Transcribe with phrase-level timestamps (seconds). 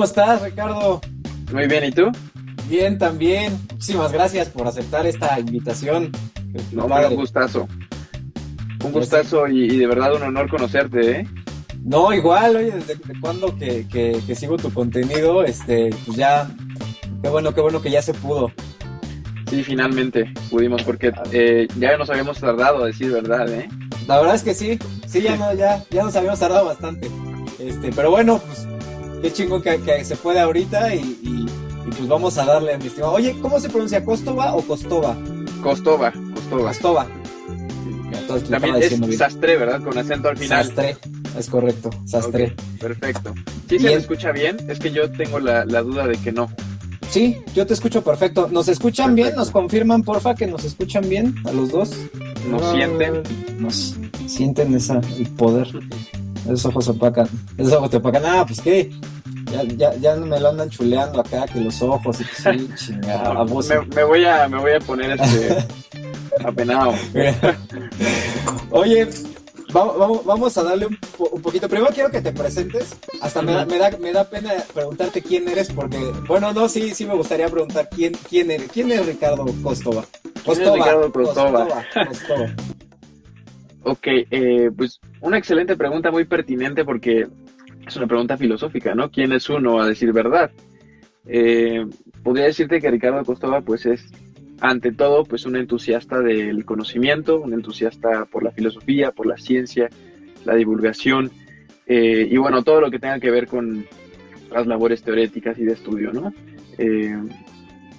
[0.00, 0.98] ¿Cómo estás, Ricardo?
[1.52, 2.10] Muy bien, ¿y tú?
[2.70, 3.52] Bien, también.
[3.70, 6.10] Muchísimas gracias por aceptar esta invitación.
[6.72, 7.68] No, un gustazo.
[8.82, 11.28] Un gustazo y, de verdad un honor conocerte, ¿eh?
[11.84, 16.50] No, igual, oye, desde, cuando que, que, sigo tu contenido, este, pues ya,
[17.22, 18.50] qué bueno, qué bueno que ya se pudo.
[19.50, 23.68] Sí, finalmente pudimos, porque eh, ya nos habíamos tardado, a decir verdad, ¿eh?
[24.08, 27.10] La verdad es que sí, sí, ya, no, ya, ya nos habíamos tardado bastante.
[27.58, 28.66] Este, pero bueno, pues
[29.22, 31.46] qué chingo que, se puede ahorita y,
[31.84, 33.12] pues vamos a darle, mi estimado.
[33.12, 34.04] Oye, ¿cómo se pronuncia?
[34.04, 35.16] ¿Costova o Costova?
[35.62, 36.68] Costova, Costova.
[36.68, 37.06] Costova.
[38.48, 39.82] También es sastre, ¿verdad?
[39.82, 40.64] Con acento al final.
[40.64, 40.96] Sastre,
[41.36, 42.54] es correcto, sastre.
[42.78, 43.34] perfecto.
[43.68, 44.56] ¿Sí se me escucha bien?
[44.68, 46.50] Es que yo tengo la, duda de que no.
[47.08, 48.48] Sí, yo te escucho perfecto.
[48.50, 49.34] ¿Nos escuchan bien?
[49.34, 51.90] ¿Nos confirman, porfa, que nos escuchan bien a los dos?
[52.48, 53.22] ¿Nos sienten?
[53.58, 55.68] Nos sienten esa, el poder.
[56.44, 57.28] Esos ojos opacan.
[57.56, 58.22] Esos ojos te opacan.
[58.24, 58.90] Ah, pues qué.
[59.52, 63.44] Ya, ya, ya me lo andan chuleando acá, que los ojos y que sí, chingada.
[63.44, 65.66] Me, me, voy a, me voy a poner este
[66.44, 66.94] apenado.
[68.70, 69.08] Oye,
[69.72, 71.68] vamos, vamos a darle un, un, poquito.
[71.68, 72.96] Primero quiero que te presentes.
[73.20, 75.98] Hasta me da, me, da, me da pena preguntarte quién eres, porque,
[76.28, 78.70] bueno, no, sí, sí me gustaría preguntar quién, quién eres.
[78.70, 80.04] ¿Quién es Ricardo Costova?
[80.44, 80.76] Costova.
[80.76, 81.84] Ricardo Costova.
[82.08, 82.54] Costova.
[83.82, 87.26] Ok, eh, pues una excelente pregunta, muy pertinente porque
[87.86, 89.10] es una pregunta filosófica, ¿no?
[89.10, 90.50] ¿Quién es uno a decir verdad?
[91.26, 91.86] Eh,
[92.22, 94.04] podría decirte que Ricardo Costova, pues es
[94.60, 99.88] ante todo, pues un entusiasta del conocimiento, un entusiasta por la filosofía, por la ciencia,
[100.44, 101.30] la divulgación
[101.86, 103.86] eh, y bueno, todo lo que tenga que ver con
[104.52, 106.32] las labores teoréticas y de estudio, ¿no?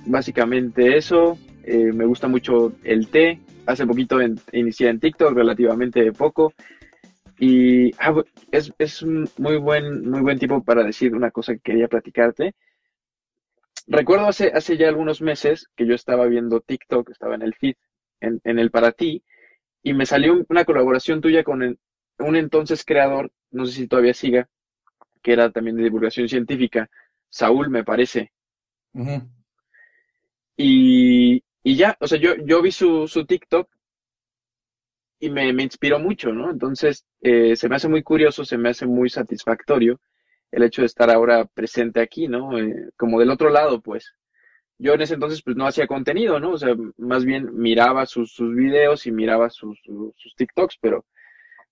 [0.07, 4.19] básicamente eso, me gusta mucho el té, hace poquito
[4.51, 6.53] inicié en TikTok, relativamente poco.
[7.39, 11.59] Y ah, es, es, un muy buen, muy buen tipo para decir una cosa que
[11.59, 12.53] quería platicarte.
[13.87, 17.75] Recuerdo hace, hace ya algunos meses que yo estaba viendo TikTok, estaba en el feed,
[18.19, 19.23] en, en el para ti,
[19.83, 21.79] y me salió una colaboración tuya con
[22.19, 24.47] un entonces creador, no sé si todavía siga,
[25.21, 26.89] que era también de divulgación científica,
[27.29, 28.31] Saúl, me parece.
[30.57, 33.69] Y, y ya, o sea, yo, yo vi su, su TikTok
[35.19, 36.49] y me, me inspiró mucho, ¿no?
[36.49, 39.99] Entonces, eh, se me hace muy curioso, se me hace muy satisfactorio
[40.51, 42.57] el hecho de estar ahora presente aquí, ¿no?
[42.59, 44.13] Eh, como del otro lado, pues.
[44.79, 46.51] Yo en ese entonces, pues, no hacía contenido, ¿no?
[46.51, 49.79] O sea, más bien miraba sus, sus videos y miraba sus,
[50.15, 51.05] sus, TikToks, pero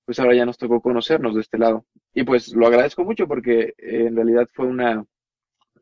[0.06, 1.86] pues ahora ya nos tocó conocernos de este lado.
[2.14, 5.06] Y pues lo agradezco mucho porque eh, en realidad fue una,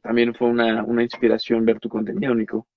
[0.01, 2.67] también fue una, una inspiración ver tu contenido, Nico.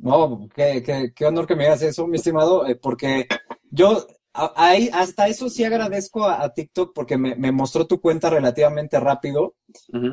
[0.00, 3.26] No, qué, qué, qué honor que me hagas eso, mi estimado, eh, porque
[3.70, 9.54] yo ahí, hasta eso sí agradezco a, TikTok porque me, mostró tu cuenta relativamente rápido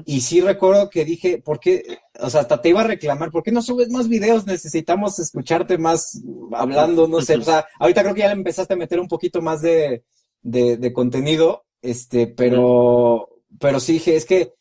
[0.06, 2.00] y sí recuerdo que dije, ¿por qué?
[2.19, 4.46] O sea, hasta te iba a reclamar, ¿por qué no subes más videos?
[4.46, 6.22] Necesitamos escucharte más
[6.53, 9.41] hablando, no sé, o sea, ahorita creo que ya le empezaste a meter un poquito
[9.41, 10.03] más de,
[10.41, 13.29] de, contenido, este, pero,
[13.59, 14.53] pero sí dije, es que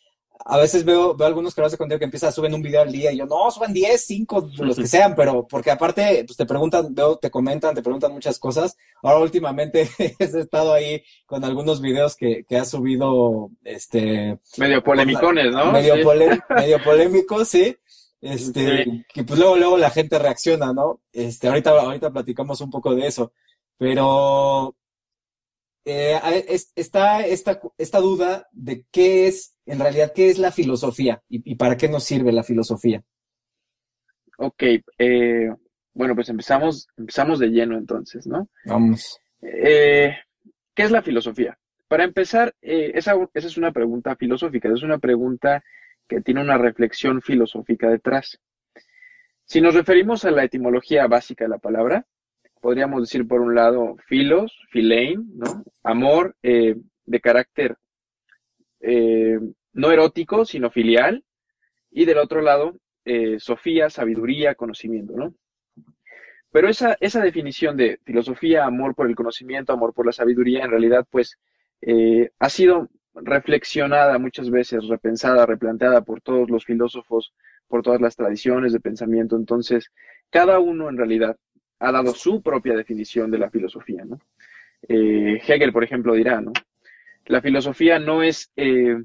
[0.46, 2.92] a veces veo, veo algunos creadores de contenido que empiezan a suben un video al
[2.92, 6.44] día y yo, no, suban 10, 5, los que sean, pero porque aparte, pues te
[6.44, 8.76] preguntan, veo, te comentan, te preguntan muchas cosas.
[9.02, 14.38] Ahora últimamente he estado ahí con algunos videos que, que has subido, este...
[14.58, 15.72] Medio polémicones, ¿no?
[15.72, 15.96] Medio,
[16.50, 17.76] medio polémicos, sí.
[18.20, 21.00] Este, que pues luego, luego la gente reacciona, ¿no?
[21.12, 23.32] Este, ahorita, ahorita platicamos un poco de eso.
[23.76, 24.74] Pero,
[25.84, 26.18] eh,
[26.76, 31.76] está esta, esta duda de qué es, en realidad, qué es la filosofía y, para
[31.76, 33.02] qué nos sirve la filosofía.
[34.38, 34.62] Ok,
[34.98, 35.50] eh,
[35.92, 38.48] bueno, pues empezamos, empezamos de lleno entonces, ¿no?
[38.64, 39.18] Vamos.
[39.42, 40.16] Eh,
[40.74, 41.58] ¿Qué es la filosofía?
[41.86, 45.62] Para empezar, esa, esa es una pregunta filosófica, es una pregunta
[46.08, 48.40] que tiene una reflexión filosófica detrás.
[49.44, 52.06] Si nos referimos a la etimología básica de la palabra,
[52.64, 55.64] podríamos decir por un lado filos, filein, ¿no?
[55.82, 57.76] Amor eh, de carácter
[58.80, 59.38] eh,
[59.74, 61.22] no erótico, sino filial.
[61.90, 62.74] Y del otro lado,
[63.04, 65.34] eh, sofía, sabiduría, conocimiento, ¿no?
[66.52, 70.70] Pero esa, esa definición de filosofía, amor por el conocimiento, amor por la sabiduría, en
[70.70, 71.38] realidad, pues,
[72.38, 77.34] ha sido reflexionada muchas veces, repensada, replanteada por todos los filósofos,
[77.68, 79.36] por todas las tradiciones de pensamiento.
[79.36, 79.90] Entonces,
[80.30, 81.36] cada uno en realidad
[81.78, 84.04] ha dado su propia definición de la filosofía.
[84.04, 84.20] ¿no?
[84.88, 86.52] Eh, Hegel, por ejemplo, dirá, ¿no?
[87.26, 88.96] La filosofía no es, eh,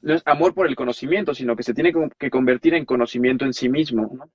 [0.00, 3.52] no es amor por el conocimiento, sino que se tiene que convertir en conocimiento en
[3.52, 4.10] sí mismo.
[4.14, 4.30] ¿no?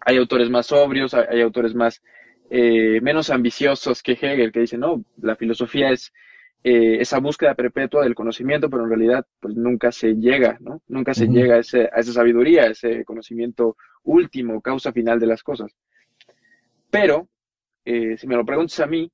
[0.00, 2.02] Hay autores más sobrios, hay, autores más
[2.50, 6.12] eh, menos ambiciosos que Hegel que dicen, no, la filosofía es
[6.62, 10.82] eh, esa búsqueda perpetua del conocimiento, pero en realidad pues nunca se llega, ¿no?
[10.88, 15.26] Nunca se llega a, ese, a esa sabiduría, a ese conocimiento último, causa final de
[15.26, 15.74] las cosas.
[16.94, 17.28] Pero,
[17.84, 19.10] eh, si me lo preguntas a mí,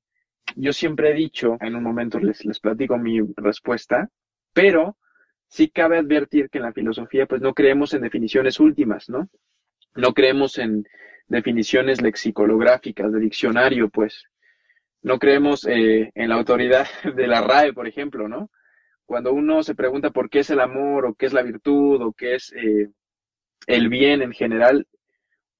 [0.55, 4.07] yo siempre he dicho, en un momento les, les platico mi respuesta,
[4.53, 4.99] pero
[5.47, 9.29] sí cabe advertir que en la filosofía pues no creemos en definiciones últimas, ¿no?
[9.95, 10.85] No creemos en
[11.27, 14.25] definiciones lexicolográficas de diccionario, pues
[15.01, 16.85] no creemos eh, en la autoridad
[17.15, 18.51] de la RAE, por ejemplo, ¿no?
[19.07, 22.13] Cuando uno se pregunta por qué es el amor o qué es la virtud o
[22.13, 22.91] qué es eh,
[23.65, 24.85] el bien en general,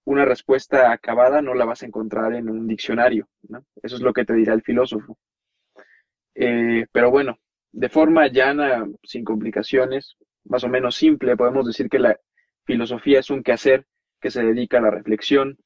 [0.06, 3.66] una respuesta acabada no la vas a encontrar en un diccionario, ¿no?
[3.82, 5.18] Eso es lo que te dirá el filósofo.
[6.36, 7.38] Eh, pero bueno,
[7.72, 12.20] de forma llana, sin complicaciones, más o menos simple, podemos decir que la
[12.66, 13.86] filosofía es un quehacer
[14.20, 15.58] que se dedica a la reflexión,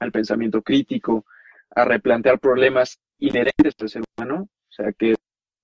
[0.00, 1.26] al pensamiento crítico,
[1.74, 5.14] a replantear problemas inherentes al ser humano, o sea, que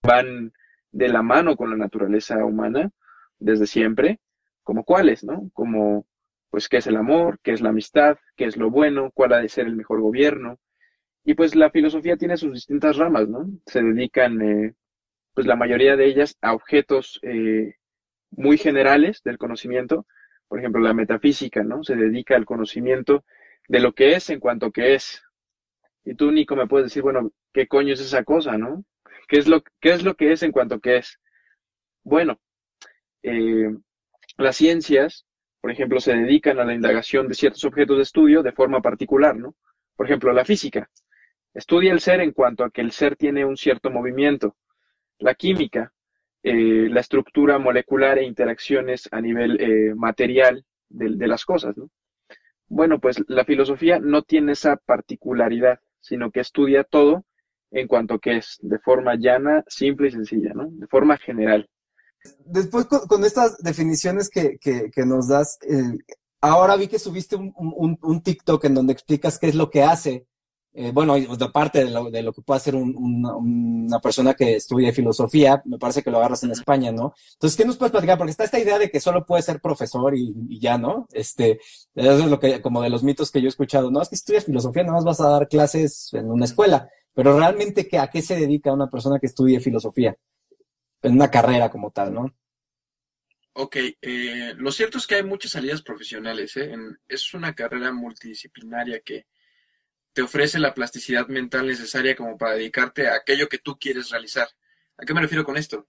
[0.03, 0.53] van
[0.91, 2.91] de la mano con la naturaleza humana
[3.39, 4.21] desde siempre,
[4.63, 5.51] como cuáles, ¿no?
[5.53, 6.07] Como,
[6.51, 9.41] pues, qué es el amor, qué es la amistad, qué es lo bueno, cuál ha
[9.41, 10.59] de ser el mejor gobierno.
[11.25, 13.47] Y pues la filosofía tiene sus distintas ramas, ¿no?
[13.67, 14.75] Se dedican, eh,
[15.35, 17.75] pues la mayoría de ellas, a objetos eh,
[18.31, 20.07] muy generales del conocimiento.
[20.49, 21.85] Por ejemplo, la metafísica, ¿no?
[21.85, 23.25] Se dedica al conocimiento
[23.69, 25.23] de lo que es en cuanto que es,
[26.09, 28.83] y tú, Nico, me puedes decir, bueno, ¿qué coño es esa cosa, no?
[29.29, 31.21] ¿Qué es lo, qué es, lo que es en cuanto que es?
[32.03, 32.41] Bueno,
[33.23, 33.69] eh,
[34.39, 35.27] las ciencias,
[35.61, 39.37] por ejemplo, se dedican a la indagación de ciertos objetos de estudio de forma particular,
[39.37, 39.55] ¿no?
[39.97, 40.89] Por ejemplo, la física
[41.55, 44.57] estudia el ser en cuanto a que el ser tiene un cierto movimiento.
[45.19, 45.93] La química,
[46.43, 51.91] eh, la estructura molecular e interacciones a nivel eh, material de, las cosas, ¿no?
[52.69, 57.25] Bueno, pues la filosofía no tiene esa particularidad sino que estudia todo
[57.71, 60.69] en cuanto que es de forma llana, simple y sencilla, ¿no?
[60.71, 61.69] De forma general.
[62.45, 64.59] Después, con, estas definiciones que,
[65.07, 65.99] nos das, eh,
[66.41, 70.27] ahora vi que subiste un, TikTok en donde explicas qué es lo que hace
[70.81, 75.61] eh, bueno, aparte de lo, de lo que puede hacer una persona que estudia filosofía,
[75.65, 77.15] me parece que lo agarras en España, ¿no?
[77.33, 78.17] Entonces, ¿qué nos puedes platicar?
[78.17, 81.09] Porque está esta idea de que solo puede ser profesor y, ya, ¿no?
[81.13, 81.59] Este,
[81.97, 84.15] eso es lo que, como de los mitos que yo he escuchado, no, es que
[84.15, 88.23] estudias filosofía, nada más vas a dar clases en una escuela, pero realmente, ¿a qué
[88.23, 90.17] se dedica una persona que estudie filosofía?
[91.03, 92.35] En una carrera como tal, ¿no?
[93.61, 96.73] Ok, eh, lo cierto es que hay muchas salidas profesionales, ¿eh?
[97.09, 99.27] es una carrera multidisciplinaria que
[100.13, 104.49] te ofrece la plasticidad mental necesaria como para dedicarte a aquello que tú quieres realizar.
[104.97, 105.89] ¿A qué me refiero con esto?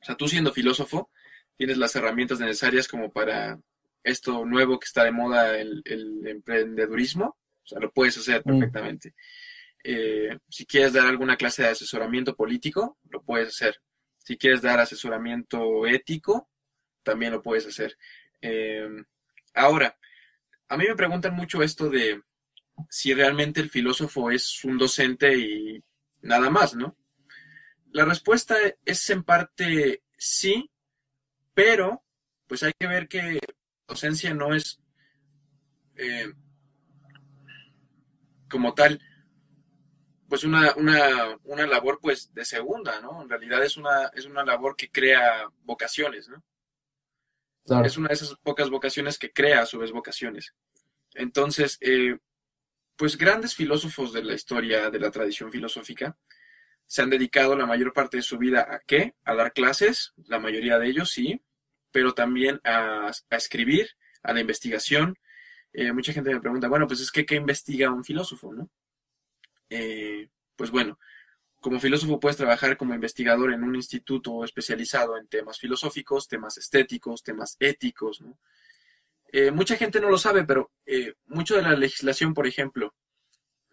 [0.00, 1.10] O sea, tú siendo filósofo,
[1.56, 3.58] tienes las herramientas necesarias como para
[4.02, 5.82] esto nuevo que está de moda, el,
[6.26, 8.50] emprendedurismo, o sea, lo puedes hacer mm.
[8.50, 9.14] perfectamente.
[9.82, 13.80] Eh, si quieres dar alguna clase de asesoramiento político, lo puedes hacer.
[14.26, 16.50] Si quieres dar asesoramiento ético,
[17.04, 17.96] también lo puedes hacer.
[18.42, 18.88] Eh,
[19.54, 19.96] ahora,
[20.68, 22.20] a mí me preguntan mucho esto de
[22.90, 25.80] si realmente el filósofo es un docente y
[26.22, 26.96] nada más, ¿no?
[27.92, 30.72] La respuesta es en parte sí,
[31.54, 32.02] pero
[32.48, 33.38] pues hay que ver que
[33.86, 34.80] docencia no es
[35.94, 36.32] eh,
[38.50, 39.00] como tal
[40.28, 43.22] pues una, una, una, labor pues de segunda, ¿no?
[43.22, 46.42] En realidad es una, es una labor que crea vocaciones, ¿no?
[47.84, 50.54] Es una de esas pocas vocaciones que crea a su vez vocaciones.
[51.14, 52.18] Entonces, eh,
[52.96, 56.16] pues grandes filósofos de la historia de la tradición filosófica
[56.86, 59.14] se han dedicado la mayor parte de su vida a qué?
[59.24, 61.42] A dar clases, la mayoría de ellos sí,
[61.90, 63.90] pero también a, escribir,
[64.22, 65.18] a la investigación.
[65.72, 68.70] Eh, mucha gente me pregunta, bueno, pues es que ¿qué investiga un filósofo, no?
[69.70, 70.98] Eh, pues bueno,
[71.60, 77.22] como filósofo puedes trabajar como investigador en un instituto especializado en temas filosóficos, temas estéticos,
[77.22, 78.38] temas éticos, ¿no?
[79.32, 82.94] Eh, mucha gente no lo sabe, pero eh, mucho de la legislación, por ejemplo,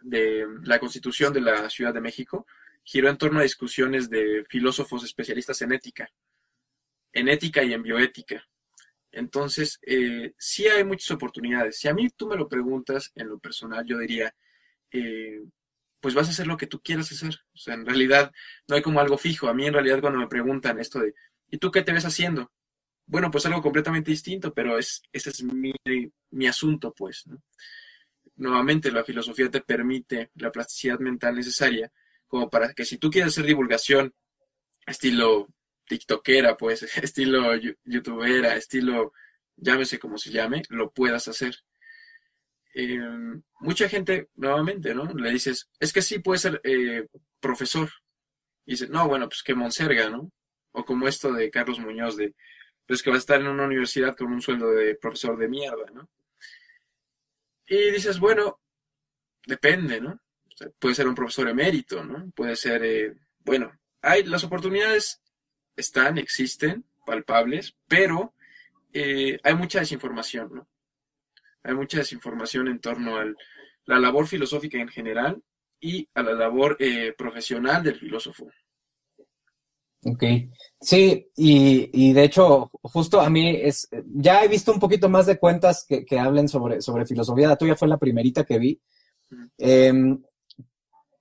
[0.01, 2.47] de la Constitución de la Ciudad de México,
[2.83, 6.11] giró en torno a discusiones de filósofos especialistas en ética,
[7.13, 8.43] en ética y en bioética.
[9.11, 11.77] Entonces, eh, sí hay muchas oportunidades.
[11.77, 14.35] Si a mí tú me lo preguntas en lo personal, yo diría,
[16.03, 17.39] pues vas a hacer lo que tú quieras hacer.
[17.55, 18.31] O sea, en realidad
[18.67, 19.47] no hay como algo fijo.
[19.47, 21.15] A mí en realidad cuando me preguntan esto de,
[21.49, 22.51] ¿y tú qué te ves haciendo?
[23.05, 25.73] bueno, pues algo completamente distinto, pero es, ese es mi,
[26.31, 27.25] mi asunto, pues.
[28.35, 31.91] Nuevamente, la filosofía te permite la plasticidad mental necesaria
[32.27, 34.13] como para que si tú quieres hacer divulgación
[34.87, 35.47] estilo
[35.85, 39.13] tiktokera, pues, estilo youtubera, estilo
[39.55, 41.55] llámese como se llame, lo puedas hacer.
[43.59, 45.05] Mucha gente, nuevamente, ¿no?
[45.13, 47.07] Le dices, es que sí puede ser eh,
[47.39, 47.89] profesor.
[48.65, 50.31] Y dices, no, bueno, pues que Monserga, ¿no?
[50.71, 52.33] O como esto de Carlos Muñoz, de,
[52.87, 55.85] pues que va a estar en una universidad con un sueldo de profesor de mierda,
[55.93, 56.09] ¿no?
[57.67, 58.59] Y dices, bueno,
[59.45, 60.19] depende, ¿no?
[60.79, 62.31] puede ser un profesor emérito, ¿no?
[62.31, 65.21] Puede ser, eh, bueno, hay, las oportunidades
[65.75, 68.33] están, existen, palpables, pero
[68.93, 70.67] eh, hay mucha desinformación, ¿no?
[71.63, 73.25] Hay mucha desinformación en torno a
[73.85, 75.41] la labor filosófica en general
[75.79, 78.47] y a la labor eh, profesional del filósofo.
[80.05, 80.23] Ok,
[80.81, 85.25] sí, y, y, de hecho, justo a mí es, ya he visto un poquito más
[85.25, 88.81] de cuentas que, que hablen sobre, sobre filosofía, la tuya fue la primerita que vi.
[89.57, 90.21] Em,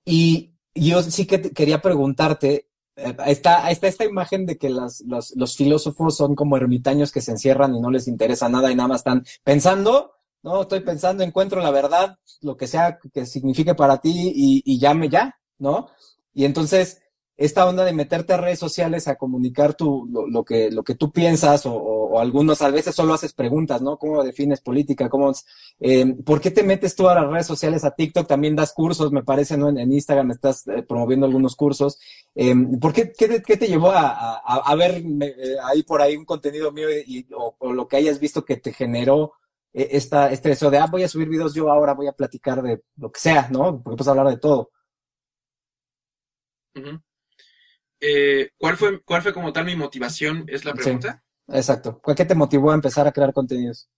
[0.05, 5.55] y yo sí que quería preguntarte, eh, está, está esta imagen de que los, los,
[5.55, 8.99] filósofos son como ermitaños que se encierran y no les interesa nada y nada más
[9.01, 10.11] están pensando,
[10.43, 14.79] no, estoy pensando, encuentro la verdad, lo que sea que signifique para ti y, y
[14.79, 15.87] llame ya, ¿no?
[16.33, 17.03] Y entonces,
[17.35, 21.11] esta onda de meterte a redes sociales a comunicar tu, lo, que, lo que tú
[21.11, 23.97] piensas o, algunos a veces solo haces preguntas, ¿no?
[23.97, 25.09] ¿Cómo defines política?
[25.09, 25.33] ¿Cómo,
[25.79, 28.27] eh, ¿Por qué te metes tú a las redes sociales, a TikTok?
[28.27, 29.69] También das cursos, me parece, ¿no?
[29.69, 31.97] En, Instagram estás eh, promoviendo algunos cursos.
[32.35, 36.71] Eh, ¿Por qué, qué, te llevó a, a, ver eh, ahí por ahí un contenido
[36.71, 39.33] mío y, o, lo que hayas visto que te generó
[39.73, 42.83] esta, este deseo de, ah, voy a subir videos yo ahora, voy a platicar de
[42.97, 43.81] lo que sea, ¿no?
[43.81, 44.71] Porque puedes hablar de todo.
[47.99, 50.45] Eh, ¿cuál, fue, ¿Cuál fue como tal mi motivación?
[50.47, 51.23] Es la pregunta.
[51.47, 52.01] exacto.
[52.15, 53.89] ¿Qué te motivó a empezar a crear contenidos?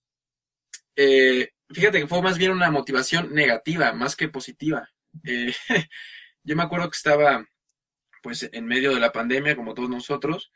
[0.95, 4.89] Eh, fíjate que fue más bien una motivación negativa, más que positiva.
[5.23, 5.53] Eh,
[6.43, 7.45] yo me acuerdo que estaba
[8.21, 10.51] pues en medio de la pandemia, como todos nosotros,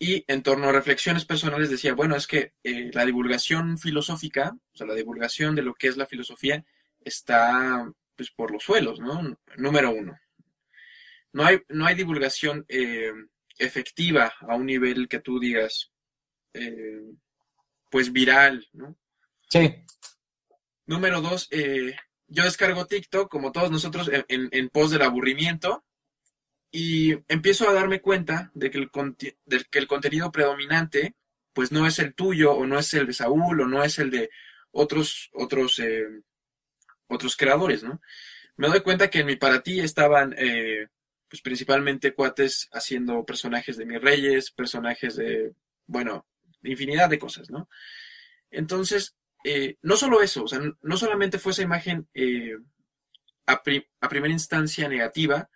[0.00, 4.88] y en torno a reflexiones personales decía, bueno, es que la divulgación filosófica, o sea,
[4.88, 6.64] la divulgación de lo que es la filosofía,
[7.04, 9.36] está pues por los suelos, ¿no?
[9.56, 10.18] Número uno
[11.32, 13.12] no hay, no hay divulgación eh,
[13.58, 15.90] efectiva a un nivel que tú digas,
[16.54, 17.02] eh,
[17.90, 18.96] pues viral, ¿no?
[19.48, 19.74] Sí.
[20.86, 21.94] Número dos, eh,
[22.26, 25.84] yo descargo TikTok, como todos nosotros, en, en, pos del aburrimiento
[26.70, 28.90] y empiezo a darme cuenta de que, el,
[29.44, 31.14] de que el contenido predominante,
[31.52, 34.10] pues no es el tuyo, o no es el de Saúl, o no es el
[34.10, 34.30] de
[34.70, 35.80] otros, otros,
[37.08, 38.00] otros creadores, ¿no?
[38.56, 40.34] Me doy cuenta que en mi para ti estaban
[41.30, 45.54] pues principalmente cuates haciendo personajes de mis reyes, personajes de,
[45.86, 46.26] bueno,
[46.64, 47.68] infinidad de cosas, ¿no?
[48.50, 52.56] Entonces, eh, no solo eso, o sea, no solamente fue esa imagen eh,
[53.46, 55.48] a, primera instancia negativa,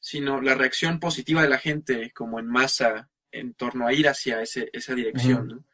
[0.00, 4.40] sino la reacción positiva de la gente como en masa en torno a ir hacia
[4.40, 5.64] ese, esa dirección, ¿no?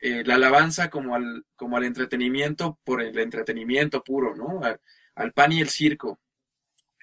[0.00, 4.60] Eh, la alabanza como al, como al entretenimiento por el entretenimiento puro, ¿no?
[5.14, 6.20] al pan y el circo,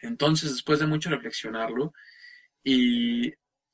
[0.02, 1.94] entonces, después de mucho reflexionarlo
[2.64, 3.34] y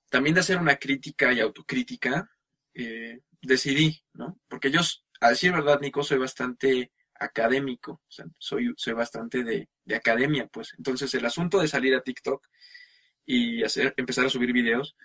[0.09, 2.29] también de hacer una crítica y autocrítica,
[2.73, 4.39] eh, decidí, ¿no?
[4.47, 4.81] Porque yo,
[5.21, 10.73] a decir verdad, Nico, soy bastante académico, o sea, soy, soy bastante de, academia, pues.
[10.77, 12.47] Entonces, el asunto de salir a TikTok
[13.25, 14.95] y hacer, empezar a subir videos,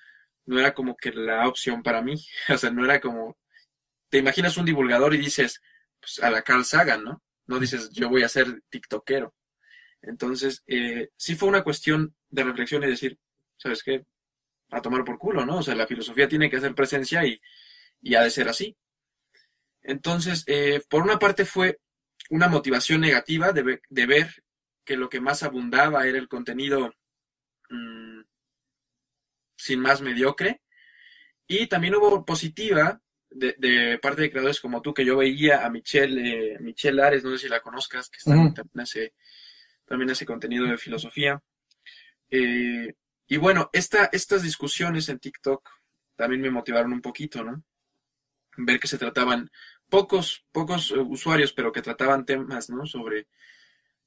[0.47, 2.15] no era como que la opción para mí,
[2.49, 3.39] o sea, no era como,
[4.09, 5.63] te imaginas un divulgador y dices,
[6.01, 7.23] pues a la Carl Sagan, ¿no?
[7.47, 9.35] No dices, yo voy a ser tiktokero.
[10.03, 13.19] Entonces, eh, sí fue una cuestión de reflexión y decir,
[13.57, 14.05] ¿sabes qué?
[14.71, 15.59] A tomar por culo, ¿no?
[15.59, 17.41] O sea, la filosofía tiene que hacer presencia y,
[18.01, 18.77] y ha de ser así.
[19.83, 21.81] Entonces, eh, por una parte fue
[22.31, 24.45] una motivación negativa de, de, ver
[24.85, 26.95] que lo que más abundaba era el contenido
[27.71, 28.10] mm,
[29.61, 30.63] sin más mediocre.
[31.47, 35.71] Y también hubo positiva de, de, parte de creadores como tú, que yo veía a
[35.71, 39.15] Michelle, eh, Michelle Ares, no sé si la conozcas, que está en ese
[39.85, 41.43] también ese contenido de filosofía.
[42.31, 42.95] Eh,
[43.27, 45.69] y bueno, esta, estas discusiones en TikTok
[46.15, 47.65] también me motivaron un poquito, ¿no?
[48.57, 49.51] Ver que se trataban
[49.89, 52.87] pocos, pocos eh, usuarios, pero que trataban temas, ¿no?
[52.87, 53.27] Sobre,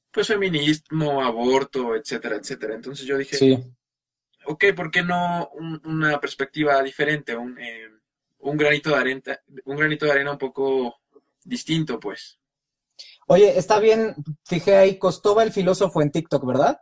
[0.09, 2.75] pues, feminismo, aborto, etcétera, etcétera.
[2.75, 3.61] Entonces yo dije, sí.
[4.45, 5.49] Ok, ¿por qué no
[5.83, 7.89] una perspectiva diferente, un, eh,
[8.39, 11.01] un, granito de arena, un granito de arena un poco
[11.43, 12.39] distinto, pues?
[13.27, 16.79] Oye, está bien, fijé ahí, Costova el filósofo en TikTok, ¿verdad?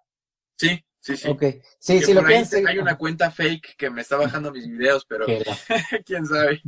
[0.55, 1.29] Sí, sí, sí.
[1.29, 1.43] Ok.
[1.79, 2.57] Sí, sí, lo pienso.
[2.67, 5.25] Hay una cuenta fake que me está bajando mis videos, pero
[6.05, 6.61] quién sabe.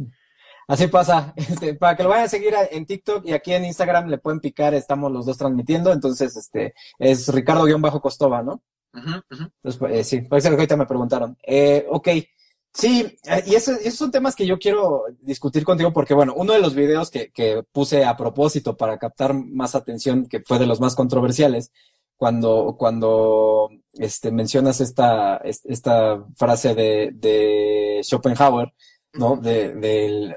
[0.67, 1.33] Así pasa.
[1.35, 4.39] Este, para que lo vayan a seguir en TikTok y aquí en Instagram le pueden
[4.39, 5.91] picar, estamos los dos transmitiendo.
[5.91, 8.63] Entonces, este, es Ricardo-Costova, ¿no?
[8.93, 11.37] Entonces, pues, eh, sí, parece que ahorita me preguntaron.
[11.43, 12.09] Eh, ok.
[12.73, 16.53] Sí, eh, y, eso, esos son temas que yo quiero discutir contigo porque, bueno, uno
[16.53, 20.65] de los videos que, que, puse a propósito para captar más atención, que fue de
[20.65, 21.71] los más controversiales,
[22.17, 28.73] cuando, cuando este, mencionas esta, esta frase de, de Schopenhauer,
[29.13, 29.37] ¿no?
[29.37, 30.35] De, del,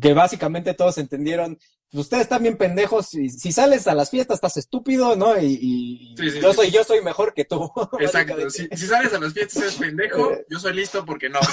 [0.00, 1.58] que básicamente todos entendieron
[2.00, 5.38] ustedes están bien pendejos, y si sales a las fiestas estás estúpido, ¿no?
[5.38, 7.70] Y, yo soy, yo soy mejor que tú.
[8.00, 8.48] Exacto.
[8.50, 11.40] Si, sales a las fiestas eres pendejo, yo soy listo porque no.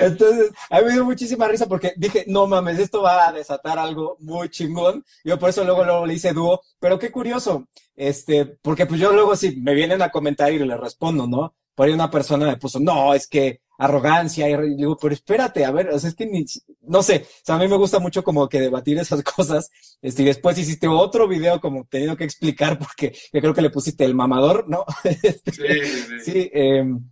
[0.00, 3.78] Entonces, a mí me dio muchísima risa porque dije, no mames, esto va a desatar
[3.78, 5.04] algo muy chingón.
[5.24, 6.62] Yo por eso luego, luego le hice dúo.
[6.80, 10.76] Pero qué curioso, este, porque pues yo luego si me vienen a comentar y le
[10.76, 11.54] respondo, ¿no?
[11.74, 15.70] Por ahí una persona me puso, no, es que arrogancia, y digo, pero espérate, a
[15.70, 16.44] ver, o sea, es que ni,
[16.82, 19.70] no sé, o sea, a mí me gusta mucho como que debatir esas cosas,
[20.02, 23.70] este, y después hiciste otro video como teniendo que explicar porque yo creo que le
[23.70, 24.84] pusiste el mamador, ¿no?
[25.22, 26.50] Este, sí, sí, sí.
[26.52, 27.08] Em,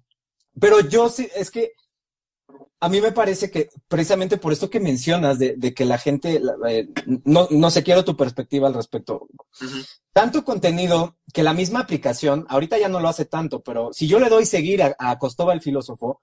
[0.59, 1.73] pero yo sí, es que
[2.81, 6.89] a mí me parece que precisamente por esto que mencionas de, que la gente, eh,
[7.25, 9.29] no, no sé, quiero tu perspectiva al respecto.
[10.13, 14.21] Tanto contenido que la misma aplicación, ahorita ya no lo hace tanto, pero si yo
[14.21, 15.19] le doy seguir a, a
[15.53, 16.21] el filósofo,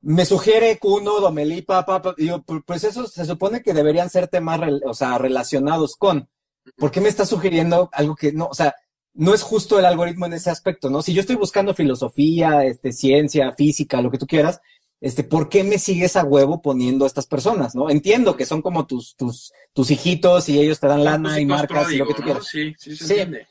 [0.00, 5.18] me sugiere Kuno, Domelí, papá, pues eso se supone que deberían ser temas, o sea,
[5.18, 6.28] relacionados con.
[6.76, 8.74] ¿Por qué me está sugiriendo algo que no, o sea,
[9.14, 11.02] no es justo el algoritmo en ese aspecto, ¿no?
[11.02, 14.60] Si yo estoy buscando filosofía, este, ciencia, física, lo que tú quieras,
[15.00, 17.88] este, ¿por qué me sigues a huevo poniendo a estas personas, no?
[17.90, 21.92] Entiendo que son como tus, tus, tus hijitos y ellos te dan lana y marcas
[21.92, 22.46] y lo que tú quieras.
[22.46, 23.46] Sí, sí, se entiende.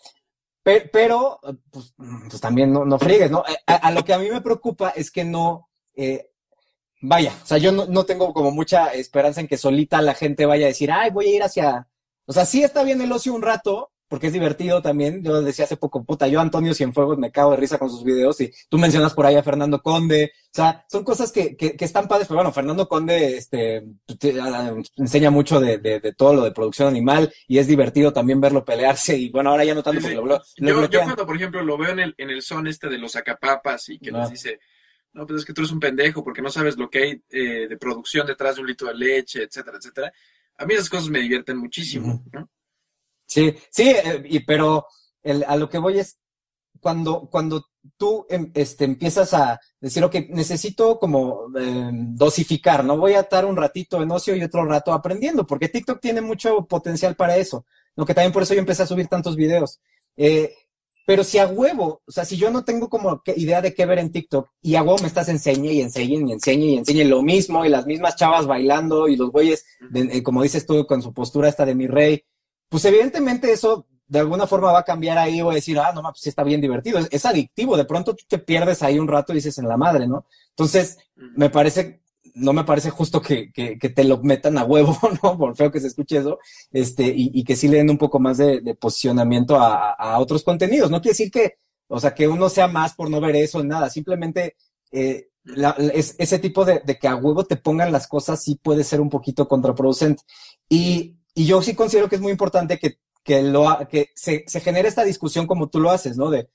[0.63, 1.39] Pero,
[1.69, 1.93] pues,
[2.27, 3.43] pues, también no, no friegues, ¿no?
[3.67, 6.29] a, lo que a mí me preocupa es que no, eh,
[7.01, 10.65] vaya, o sea, yo no, tengo como mucha esperanza en que solita la gente vaya
[10.65, 11.87] a decir, ay, voy a ir hacia,
[12.25, 15.23] o sea, sí está bien el ocio un rato, porque es divertido también.
[15.23, 18.39] Yo decía hace poco, puta, yo Antonio Cienfuegos me cago de risa con sus videos
[18.41, 20.31] y tú mencionas por ahí a Fernando Conde.
[20.45, 23.83] O sea, son cosas que, que, están padres, pero bueno, Fernando Conde este,
[24.95, 29.17] enseña mucho de, de, todo lo de producción animal y es divertido también verlo pelearse
[29.17, 31.99] y bueno, ahora ya no tanto lo, yo, yo, cuando, por ejemplo, lo veo en
[31.99, 34.59] el, en el son este de los acapapas y que nos dice
[35.15, 37.67] no, pues es que tú eres un pendejo porque no sabes lo que hay eh,
[37.69, 40.13] de producción detrás de un litro de leche, etcétera, etcétera.
[40.57, 42.49] A mí esas cosas me divierten muchísimo, ¿no?
[43.25, 44.85] Sí, sí, eh, y, pero
[45.47, 46.21] a lo que voy es
[46.81, 52.97] cuando, cuando tú em, este, empiezas a decir, ok, necesito como em, dosificar, ¿no?
[52.97, 56.65] Voy a estar un ratito en ocio y otro rato aprendiendo, porque TikTok tiene mucho
[56.65, 58.05] potencial para eso, ¿no?
[58.05, 59.79] Que también por eso yo empecé a subir tantos videos.
[60.17, 60.53] Eh,
[61.05, 63.99] pero si a huevo, o sea, si yo no tengo como idea de qué ver
[63.99, 67.21] en TikTok y a huevo me estás enseñe y enseñe y enseñe y enseñe lo
[67.21, 71.13] mismo y las mismas chavas bailando y los güeyes, eh, como dices tú, con su
[71.13, 72.23] postura esta de mi rey,
[72.69, 76.21] pues evidentemente eso de alguna forma va a cambiar ahí o decir, ah, no, pues
[76.21, 76.99] sí está bien divertido.
[76.99, 79.77] Es, es, adictivo, de pronto tú te pierdes ahí un rato y dices en la
[79.77, 80.25] madre, ¿no?
[80.49, 82.01] Entonces, me parece
[82.35, 85.37] no me parece justo que, que, te lo metan a huevo, ¿no?
[85.37, 86.37] Por feo que se escuche eso,
[86.71, 90.91] este, y, que sí le den un poco más de, posicionamiento a, otros contenidos.
[90.91, 91.55] No quiere decir que,
[91.87, 94.55] o sea, que uno sea más por no ver eso, nada, simplemente
[94.91, 95.29] eh,
[95.93, 99.09] es, ese tipo de, que a huevo te pongan las cosas sí puede ser un
[99.09, 100.23] poquito contraproducente.
[100.67, 104.59] Y, y yo sí considero que es muy importante que, que, lo, que se, se
[104.59, 106.29] genere esta discusión como tú lo haces, ¿no?
[106.29, 106.49] De,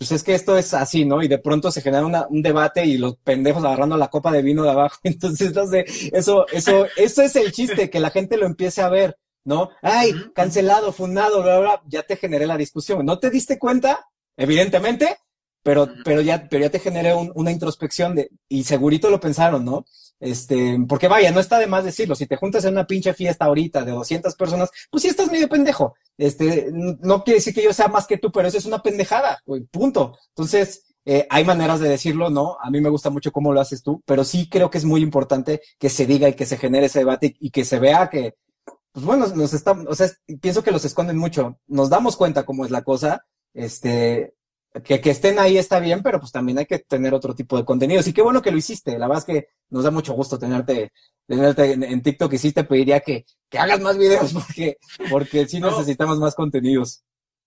[0.00, 1.22] pues es que esto es así, ¿no?
[1.22, 4.62] Y de pronto se genera un debate y los pendejos agarrando la copa de vino
[4.62, 4.96] de abajo.
[5.04, 5.84] Entonces, no sé,
[6.14, 9.68] eso, eso, eso es el chiste, que la gente lo empiece a ver, ¿no?
[9.82, 13.04] Ay, cancelado, fundado, bla, bla, ya te generé la discusión.
[13.04, 14.08] ¿No te diste cuenta?
[14.38, 15.18] Evidentemente,
[15.62, 19.84] pero, pero ya, pero ya te generé una introspección de, y segurito lo pensaron, ¿no?
[20.20, 23.46] Este, porque vaya, no está de más decirlo, si te juntas en una pinche fiesta
[23.46, 25.94] ahorita de 200 personas, pues sí estás medio pendejo.
[26.18, 29.42] Este, no quiere decir que yo sea más que tú, pero eso es una pendejada,
[29.70, 30.18] punto.
[30.28, 32.58] Entonces, eh, hay maneras de decirlo, ¿no?
[32.62, 35.00] A mí me gusta mucho cómo lo haces tú, pero sí creo que es muy
[35.00, 38.34] importante que se diga y que se genere ese debate y que se vea que,
[38.92, 40.08] pues bueno, nos están, o sea,
[40.40, 41.58] pienso que los esconden mucho.
[41.66, 44.34] Nos damos cuenta cómo es la cosa, este,
[44.84, 47.64] que, que, estén ahí está bien, pero pues también hay que tener otro tipo de
[47.64, 48.02] contenido.
[48.04, 48.98] Y qué bueno que lo hiciste.
[48.98, 50.92] La verdad es que nos da mucho gusto tenerte,
[51.26, 54.78] tenerte en, TikTok y sí te pediría que, que hagas más videos porque,
[55.10, 57.02] porque sí necesitamos más contenidos.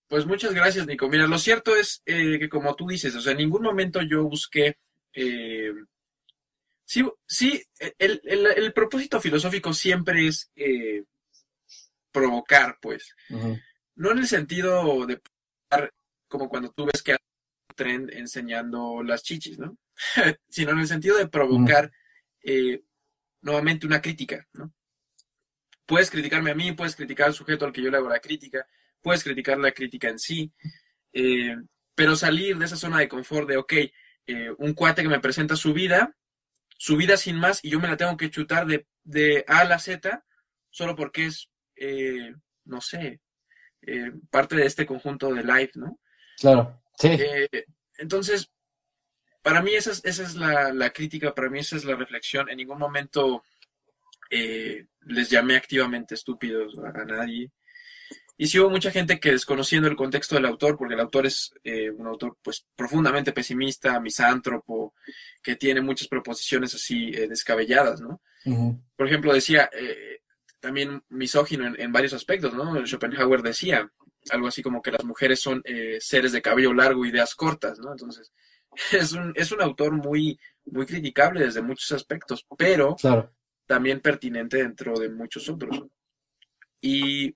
[0.06, 1.08] Pues muchas gracias, Nico.
[1.08, 4.24] Mira, lo cierto es eh, que como tú dices, o sea, en ningún momento yo
[4.24, 4.76] busqué...
[5.14, 5.72] Eh,
[6.84, 7.62] sí, sí
[7.98, 11.04] el, el, el, propósito filosófico siempre es eh,
[12.12, 13.14] provocar, pues.
[13.96, 15.20] No en el sentido de
[16.28, 17.18] como cuando tú ves que hay
[17.68, 19.76] un trend enseñando las chichis, ¿no?
[20.48, 21.90] Sino en el sentido de provocar
[22.42, 22.82] eh,
[23.40, 24.72] nuevamente una crítica, ¿no?
[25.86, 28.66] Puedes criticarme a mí, puedes criticar al sujeto al que yo le hago la crítica,
[29.02, 30.52] puedes criticar la crítica en sí,
[31.12, 31.56] eh,
[31.94, 33.72] pero salir de esa zona de confort de, ok,
[34.26, 36.16] eh, un cuate que me presenta su vida,
[36.78, 39.64] su vida sin más, y yo me la tengo que chutar de, de A a
[39.64, 40.24] la Z,
[40.70, 41.50] solo porque es,
[42.64, 43.20] no sé,
[43.86, 45.98] eh, parte de este conjunto de live, ¿no?
[46.38, 47.08] Claro, sí.
[47.08, 47.66] Eh,
[47.98, 48.50] entonces,
[49.42, 52.48] para mí esa es, esa es la, crítica, para mí esa es la reflexión.
[52.48, 53.44] En ningún momento
[54.30, 57.50] eh, les llamé activamente estúpidos a, nadie.
[58.36, 61.54] Y sí hubo mucha gente que desconociendo el contexto del autor, porque el autor es
[61.96, 64.94] un autor pues profundamente pesimista, misántropo,
[65.40, 68.20] que tiene muchas proposiciones así descabelladas, ¿no?
[68.96, 69.70] Por ejemplo, decía,
[70.58, 72.84] también misógino en, varios aspectos, ¿no?
[72.86, 73.88] Schopenhauer decía
[74.30, 77.78] algo así como que las mujeres son eh, seres de cabello largo y ideas cortas,
[77.78, 77.92] ¿no?
[77.92, 78.32] Entonces,
[78.92, 82.96] es un, es un autor muy, muy criticable desde muchos aspectos, pero
[83.66, 85.84] también pertinente dentro de muchos otros.
[86.80, 87.34] Y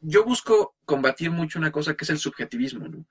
[0.00, 3.06] yo busco combatir mucho una cosa que es el subjetivismo, ¿no?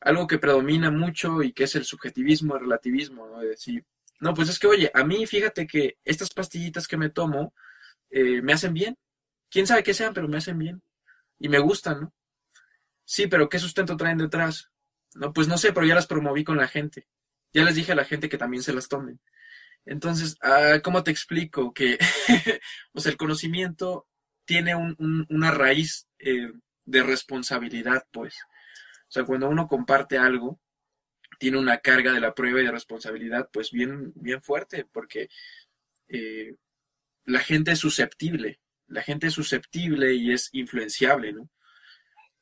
[0.00, 3.40] Algo que predomina mucho y que es el subjetivismo, el relativismo, ¿no?
[3.40, 3.84] De decir,
[4.20, 7.54] no, pues es que, oye, a mí fíjate que estas pastillitas que me tomo,
[8.10, 8.96] eh, me hacen bien.
[9.50, 10.82] Quién sabe qué sean, pero me hacen bien.
[11.38, 12.14] Y me gustan, ¿no?
[13.04, 14.70] Sí, pero ¿qué sustento traen detrás?
[15.14, 17.06] No, pues no sé, pero ya las promoví con la gente.
[17.52, 19.20] Ya les dije a la gente que también se las tomen.
[19.84, 21.72] Entonces, ah, ¿cómo te explico?
[21.72, 21.98] Que
[22.94, 24.08] sea, el conocimiento
[24.44, 26.52] tiene una raíz eh,
[26.84, 28.34] de responsabilidad, pues.
[29.08, 30.60] O sea, cuando uno comparte algo,
[31.38, 35.28] tiene una carga de la prueba y de responsabilidad, pues bien, bien fuerte, porque
[36.08, 36.56] eh,
[37.24, 41.48] la gente es susceptible, la gente es susceptible y es influenciable, ¿no?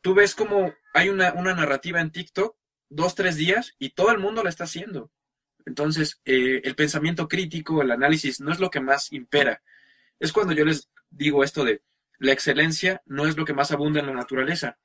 [0.00, 2.56] Tú ves como hay una, narrativa en TikTok,
[2.88, 5.12] dos, tres días, y todo el mundo la está haciendo.
[5.64, 9.62] Entonces, eh, el pensamiento crítico, el análisis, no es lo que más impera.
[10.18, 11.82] Es cuando yo les digo esto de
[12.18, 14.78] la excelencia no es lo que más abunda en la naturaleza.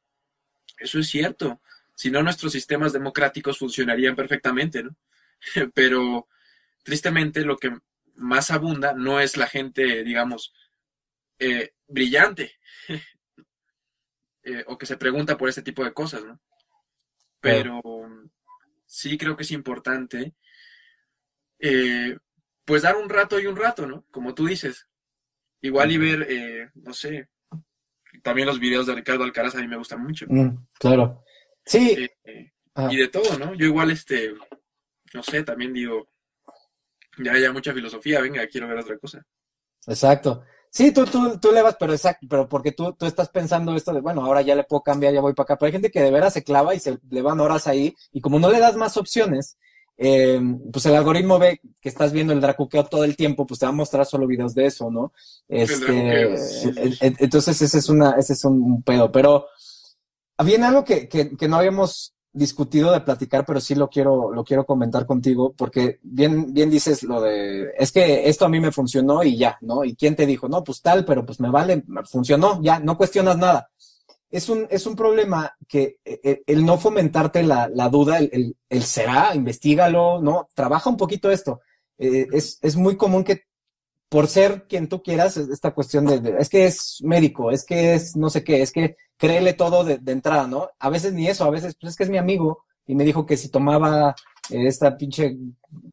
[0.77, 1.61] Eso es cierto.
[1.93, 4.95] Si no, nuestros sistemas democráticos funcionarían perfectamente, ¿no?
[5.73, 6.27] Pero
[6.83, 7.77] tristemente lo que
[8.15, 10.53] más abunda no es la gente, digamos,
[11.39, 12.53] eh, brillante
[14.43, 16.39] eh, o que se pregunta por este tipo de cosas, ¿no?
[17.39, 17.81] Pero
[18.85, 20.33] sí creo que es importante,
[21.59, 22.17] eh,
[22.65, 24.05] pues dar un rato y un rato, ¿no?
[24.11, 24.87] Como tú dices.
[25.61, 27.29] Igual y ver, no sé,
[28.21, 30.27] también los videos de Ricardo Alcaraz a mí me gustan mucho.
[30.29, 31.23] Mm, claro.
[31.65, 32.07] Sí.
[32.89, 33.55] Y de todo, ¿no?
[33.55, 34.33] Yo igual, este,
[35.13, 36.09] no sé, también digo,
[37.17, 39.25] ya haya mucha filosofía, venga, quiero ver otra cosa.
[39.87, 40.43] Exacto.
[40.71, 43.93] Sí, tú, tú, tú le vas, pero exacto, pero porque tú, tú estás pensando esto
[43.93, 45.57] de, bueno, ahora ya le puedo cambiar, ya voy para acá.
[45.57, 48.21] Pero hay gente que de veras se clava y se le van horas ahí, y
[48.21, 49.57] como no le das más opciones,
[49.97, 50.39] eh,
[50.71, 53.71] pues el algoritmo ve que estás viendo el dracuqueo todo el tiempo, pues te va
[53.71, 55.11] a mostrar solo videos de eso, ¿no?
[55.47, 56.35] Este,
[57.01, 59.11] entonces ese es una, ese es un pedo.
[59.11, 59.47] Pero
[60.37, 64.43] había algo que, que, que no habíamos discutido de platicar, pero sí lo quiero, lo
[64.43, 68.71] quiero comentar contigo, porque bien, bien dices lo de, es que esto a mí me
[68.71, 69.83] funcionó y ya, ¿no?
[69.83, 70.47] ¿Y quién te dijo?
[70.47, 73.69] No, pues tal, pero pues me vale, funcionó, ya, no cuestionas nada.
[74.29, 78.55] Es un, es un problema que eh, eh, el, no fomentarte la, la duda, el,
[78.69, 80.49] el, será, investigalo, ¿no?
[80.53, 81.61] Trabaja un poquito esto.
[81.97, 83.43] Eh, es, es muy común que
[84.09, 88.15] por ser quien tú quieras, esta cuestión de, es que es médico, es que es
[88.15, 90.69] no sé qué, es que créele todo de, entrada, ¿no?
[90.79, 93.25] A veces ni eso, a veces, pues es que es mi amigo y me dijo
[93.25, 94.15] que si tomaba
[94.49, 95.37] eh, esta pinche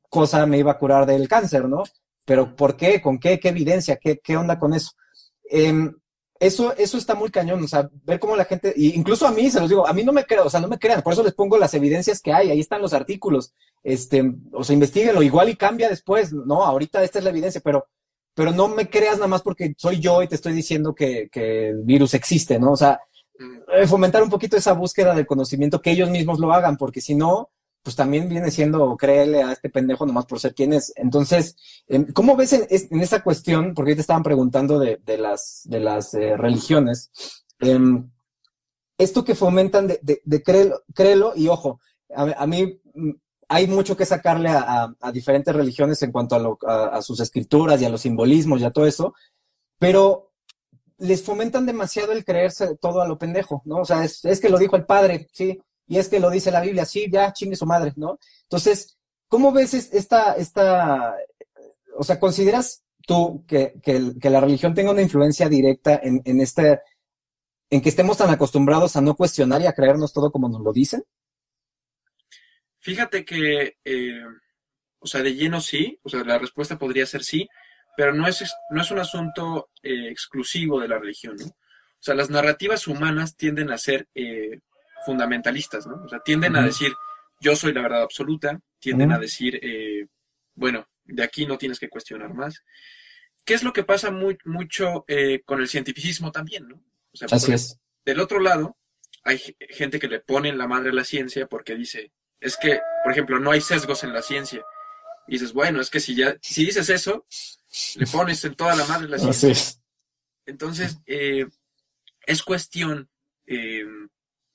[0.09, 1.83] cosa me iba a curar del cáncer, ¿no?
[2.24, 3.03] Pero ¿por qué?
[3.03, 3.40] ¿Con qué?
[3.40, 3.96] ¿Qué evidencia?
[3.96, 4.92] ¿Qué, qué onda con eso?
[5.50, 5.92] Em,
[6.40, 9.61] eso, eso está muy cañón, o sea, ver cómo la gente, incluso a mí, se
[9.61, 11.33] los digo, a mí no me creo, o sea, no me crean, por eso les
[11.33, 15.57] pongo las evidencias que hay, ahí están los artículos, este, o sea, investiguenlo, igual y
[15.57, 17.87] cambia después, no, ahorita esta es la evidencia, pero
[18.35, 21.83] pero no me creas nada más porque soy yo y te estoy diciendo que, el
[21.83, 22.73] virus existe, ¿no?
[22.73, 23.01] O sea,
[23.73, 27.14] eh, fomentar un poquito esa búsqueda del conocimiento, que ellos mismos lo hagan, porque si
[27.14, 27.51] no,
[27.83, 30.92] pues también viene siendo créele a este pendejo nomás por ser quien es.
[30.97, 33.75] Entonces, em, ¿cómo ves en, en esa cuestión?
[33.75, 37.11] Porque te estaban preguntando de, las, de las eh, religiones.
[37.61, 38.11] Em,
[38.99, 41.81] esto que fomentan de, de, créelo, créelo, y ojo,
[42.14, 43.11] a mí mm,
[43.54, 48.00] hay mucho que sacarle a, diferentes religiones en cuanto a, sus escrituras y a los
[48.00, 49.14] simbolismos y a todo eso,
[49.78, 50.32] pero
[50.98, 53.76] les fomentan demasiado el creerse todo a lo pendejo, ¿no?
[53.76, 56.62] O sea, es, que lo dijo el padre, sí, y es que lo dice la
[56.62, 58.18] Biblia, sí, ya, chingue su madre, ¿no?
[58.42, 61.14] Entonces, ¿cómo ves esta, esta,
[61.96, 63.72] o sea, consideras tú que,
[64.20, 66.80] la religión tenga una influencia directa en, en este,
[67.70, 70.72] en que estemos tan acostumbrados a no cuestionar y a creernos todo como nos lo
[70.72, 71.04] dicen?
[72.85, 74.25] Fíjate que, eh,
[74.99, 77.49] o sea, de lleno sí, o sea, la respuesta podría ser sí,
[77.97, 81.47] pero no es, no es un asunto eh, exclusivo de la religión, ¿no?
[81.47, 84.61] O sea, las narrativas humanas tienden a ser eh,
[85.07, 86.05] fundamentalistas, ¿no?
[86.05, 86.92] O sea, tienden a decir,
[87.40, 89.59] yo soy la verdad absoluta, tienden a decir,
[90.55, 92.62] bueno, de aquí no tienes que cuestionar más.
[93.47, 95.07] ¿Qué es lo que pasa muy, mucho
[95.47, 96.77] con el cientificismo también, ¿no?
[97.12, 97.81] O sea, Así es.
[98.05, 98.77] del otro lado,
[99.23, 102.12] hay gente que le pone en la madre a la ciencia porque dice,
[102.44, 104.62] es que, por ejemplo, no hay sesgos en la ciencia.
[105.26, 107.26] Y dices, bueno, es que si ya, si dices eso,
[107.96, 109.80] le pones en toda la madre la ciencia.
[110.44, 111.46] Entonces, eh,
[112.26, 113.09] es cuestión
[113.46, 113.87] eh,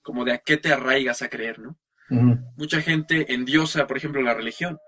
[0.03, 1.79] como de a qué te arraigas a creer, ¿no?
[2.55, 4.79] Mucha gente endiosa, por ejemplo, la religión,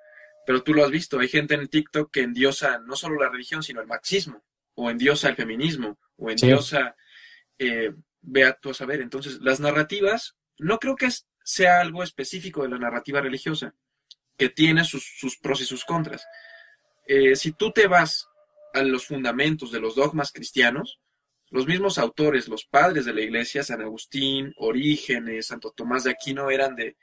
[0.48, 3.62] pero tú lo has visto, hay gente en TikTok que endiosa no solo la religión,
[3.62, 6.96] sino el marxismo, o endiosa el feminismo, o endiosa,
[7.60, 9.02] eh, vea tú a saber.
[9.02, 11.10] Entonces, las narrativas, no creo que
[11.52, 13.76] sea algo específico de la narrativa religiosa,
[14.38, 16.26] que tiene sus, sus pros y sus contras.
[17.06, 18.30] Eh, si tú te vas
[18.74, 21.02] a los fundamentos de los dogmas cristianos,
[21.50, 26.50] los mismos autores, los padres de la iglesia, San Agustín, Orígenes, Santo Tomás de Aquino,
[26.50, 26.96] eran de,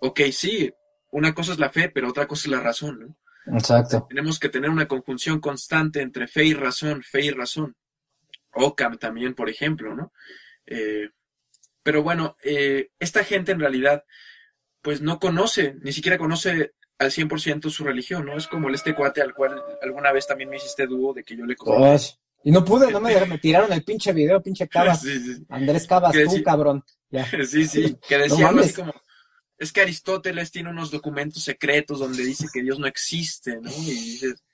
[0.00, 0.70] ok, sí,
[1.10, 3.56] una cosa es la fe, pero otra cosa es la razón, ¿no?
[3.56, 4.06] Exacto.
[4.06, 7.74] Tenemos que tener una conjunción constante entre fe y razón, fe y razón.
[8.52, 10.12] Ockham también, por ejemplo, ¿no?
[10.66, 11.08] Eh,
[11.88, 14.04] pero bueno, eh, esta gente en realidad,
[14.82, 18.36] pues no conoce, ni siquiera conoce al 100% su religión, ¿no?
[18.36, 21.34] Es como el este cuate al cual alguna vez también me hiciste dúo de que
[21.34, 22.18] yo le conozco.
[22.44, 25.02] Y no pude, no me, me, tiraron el pinche video, pinche Cabas.
[25.48, 26.84] Andrés Cabas, tú, cabrón.
[27.48, 28.92] Sí, sí, que decía algo así como,
[29.56, 33.70] es que Aristóteles tiene unos documentos secretos donde dice que Dios no existe, ¿no?
[33.70, 34.44] Y dices,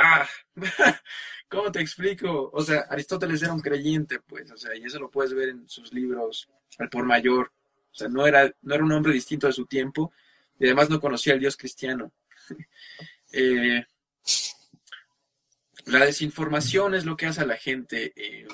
[0.00, 0.28] ah,
[1.48, 2.50] ¿cómo te explico?
[2.52, 5.68] O sea, Aristóteles era un creyente, pues, o sea, y eso lo puedes ver en
[5.68, 7.52] sus libros al por mayor.
[7.92, 10.12] O sea, no era, no era un hombre distinto de su tiempo
[10.58, 12.12] y además no conocía al Dios cristiano.
[13.32, 13.84] eh,
[15.86, 18.46] la desinformación es lo que hace a la gente, eh,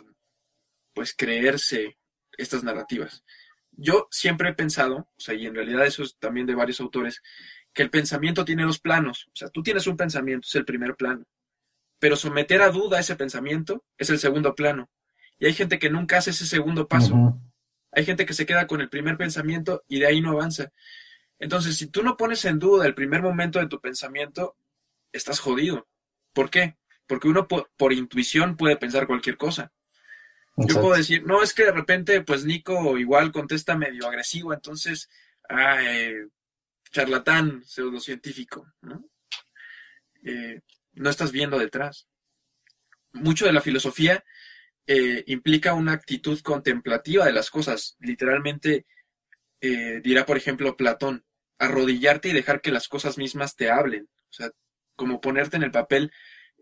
[0.95, 1.99] pues, creerse
[2.37, 3.25] estas narrativas.
[3.73, 7.23] Yo siempre he pensado, o sea, y en realidad eso es también de varios autores,
[7.75, 9.27] que el pensamiento tiene dos planos.
[9.35, 11.27] O sea, tú tienes un pensamiento, es el primer plano.
[11.99, 14.91] Pero someter a duda ese pensamiento es el segundo plano.
[15.39, 17.39] Y hay gente que nunca hace ese segundo paso.
[17.93, 20.73] Hay gente que se queda con el primer pensamiento y de ahí no avanza.
[21.39, 24.57] Entonces, si tú no pones en duda el primer momento de tu pensamiento,
[25.13, 25.89] estás jodido.
[26.33, 26.77] ¿Por qué?
[27.07, 29.73] Porque uno por, intuición puede pensar cualquier cosa.
[30.57, 35.11] Yo puedo decir, no, es que de repente, pues Nico igual contesta medio agresivo, entonces,
[35.51, 36.15] ay,
[36.91, 39.05] charlatán pseudocientífico, ¿no?
[40.25, 40.63] Eh,
[40.97, 42.09] no estás viendo detrás.
[43.13, 44.25] Mucho de la filosofía
[44.87, 47.97] eh, implica una actitud contemplativa de las cosas.
[48.01, 48.87] Literalmente,
[49.61, 51.25] eh, dirá, por ejemplo, Platón,
[51.59, 54.09] arrodillarte y dejar que las cosas mismas te hablen.
[54.31, 54.51] O sea,
[54.97, 56.13] como ponerte en el papel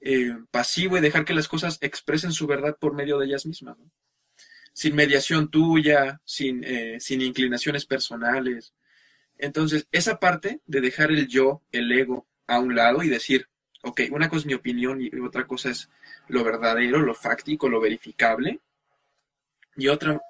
[0.00, 3.76] eh, pasivo y dejar que las cosas expresen su verdad por medio de ellas mismas,
[4.72, 6.64] sin mediación tuya, sin,
[7.00, 8.74] sin inclinaciones personales.
[9.38, 13.48] Entonces, esa parte de dejar el yo, el ego, a un lado y decir,
[13.84, 15.90] ok, una cosa es mi opinión y otra cosa es
[16.28, 18.60] lo verdadero, lo fáctico, lo verificable,
[19.76, 20.20] y otra,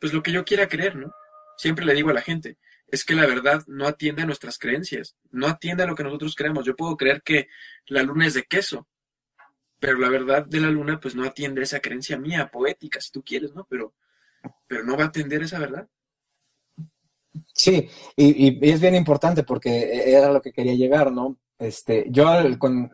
[0.00, 1.12] pues lo que yo quiera creer, ¿no?
[1.56, 2.56] Siempre le digo a la gente,
[2.86, 6.34] es que la verdad no atiende a nuestras creencias, no atiende a lo que nosotros
[6.34, 6.64] creemos.
[6.64, 7.48] Yo puedo creer que
[7.86, 8.88] la luna es de queso,
[9.78, 13.10] pero la verdad de la luna pues no atiende a esa creencia mía, poética, si
[13.12, 13.66] tú quieres, ¿no?
[13.68, 13.94] Pero,
[14.66, 15.88] pero no va a atender esa verdad.
[17.52, 21.36] Sí, y, es bien importante porque era lo que quería llegar, ¿no?
[21.58, 22.26] Este, yo
[22.58, 22.90] con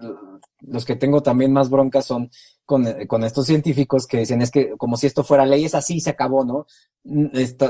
[0.61, 2.31] los que tengo también más broncas son
[2.65, 2.87] con,
[3.25, 6.45] estos científicos que dicen es que como si esto fuera ley, es así, se acabó,
[6.45, 6.67] ¿no?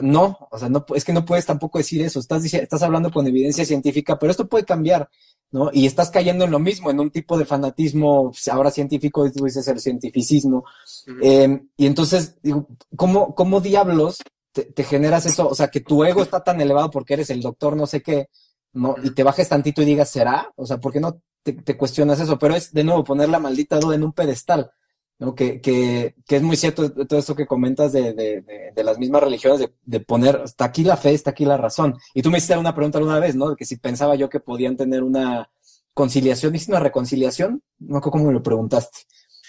[0.03, 3.27] no, o sea, no, es que no puedes tampoco decir eso, estás, estás hablando con
[3.27, 5.09] evidencia científica, pero esto puede cambiar.
[5.51, 5.71] ¿no?
[5.73, 9.69] Y estás cayendo en lo mismo, en un tipo de fanatismo, ahora científico, tú dices
[9.69, 10.65] el cientificismo.
[11.23, 14.19] Em, y entonces, digo, ¿cómo, cómo diablos
[14.51, 15.49] te, generas eso?
[15.49, 18.31] O sea, que tu ego está tan elevado porque eres el doctor no sé qué,
[18.75, 18.97] ¿no?
[19.03, 20.53] Y te bajes tantito y digas, ¿será?
[20.57, 22.39] O sea, ¿por qué no te, cuestionas eso?
[22.39, 24.71] Pero es, de nuevo, poner la maldita duda en un pedestal.
[25.19, 25.35] ¿no?
[25.35, 29.23] Que, que, que, es muy cierto todo eso que comentas de, de, de, las mismas
[29.23, 31.97] religiones, de, de, poner, está aquí la fe, está aquí la razón.
[32.15, 33.55] Y tú me hiciste una pregunta alguna vez, ¿no?
[33.55, 35.49] Que si pensaba yo que podían tener una
[35.95, 37.63] conciliación, ¿hiciste una reconciliación?
[37.79, 38.99] No sé cómo me lo preguntaste.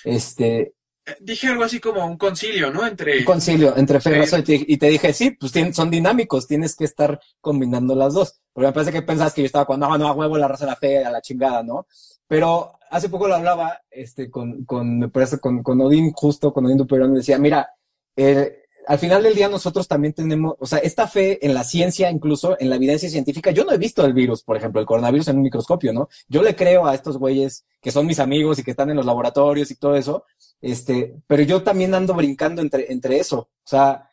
[0.03, 0.75] Este,
[1.19, 2.85] Dije algo así como un concilio, ¿no?
[2.85, 3.19] Entre...
[3.19, 4.43] Un concilio, entre fe y razón.
[4.47, 8.41] Y te, dije, sí, pues son dinámicos, tienes que estar combinando las dos.
[8.51, 10.65] Porque me parece que pensabas que yo estaba cuando, no, no, a huevo la raza
[10.65, 11.85] de la fe, a la chingada, ¿no?
[12.27, 16.65] Pero hace poco lo hablaba este, con, con, me parece, con, con Odín, justo con
[16.65, 17.69] Odín Duperón, decía, mira,
[18.15, 22.09] eh, al final del día nosotros también tenemos, o sea, esta fe en la ciencia,
[22.09, 25.27] incluso en la evidencia científica, yo no he visto el virus, por ejemplo, el coronavirus
[25.29, 26.09] en un microscopio, ¿no?
[26.27, 29.05] Yo le creo a estos güeyes que son mis amigos y que están en los
[29.05, 30.25] laboratorios y todo eso,
[30.61, 34.09] este, pero yo también ando brincando entre, entre eso, o sea,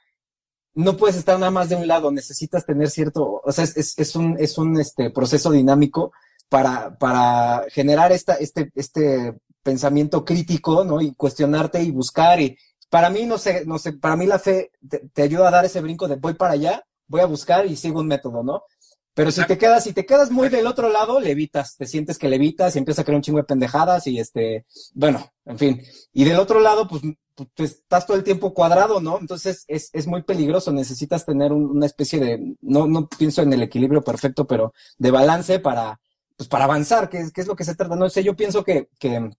[0.75, 4.17] no puedes estar nada más de un lado, necesitas tener cierto, o sea, es, es,
[4.17, 6.13] un, es un este, proceso dinámico
[6.49, 11.01] para, para generar esta, este, este pensamiento crítico, ¿no?
[11.01, 12.57] Y cuestionarte y buscar y
[12.93, 14.71] para mí, no sé, no sé, para mí la fe
[15.15, 18.01] te, ayuda a dar ese brinco de voy para allá, voy a buscar y sigo
[18.01, 18.65] un método, ¿no?
[19.15, 22.29] Pero si te quedas, si te quedas muy del otro lado, levitas, te sientes que
[22.29, 25.83] levitas y empiezas a crear un chingo de pendejadas y este, bueno, en fin.
[26.13, 27.01] Y del otro lado, pues,
[27.35, 29.19] pues, pues estás todo el tiempo cuadrado, ¿no?
[29.19, 33.63] Entonces es, es muy peligroso, necesitas tener una especie de, no, no pienso en el
[33.63, 35.99] equilibrio perfecto, pero de balance para,
[36.37, 37.97] pues para avanzar, que es, que es lo que se trata.
[37.97, 39.31] No sé, yo pienso que, que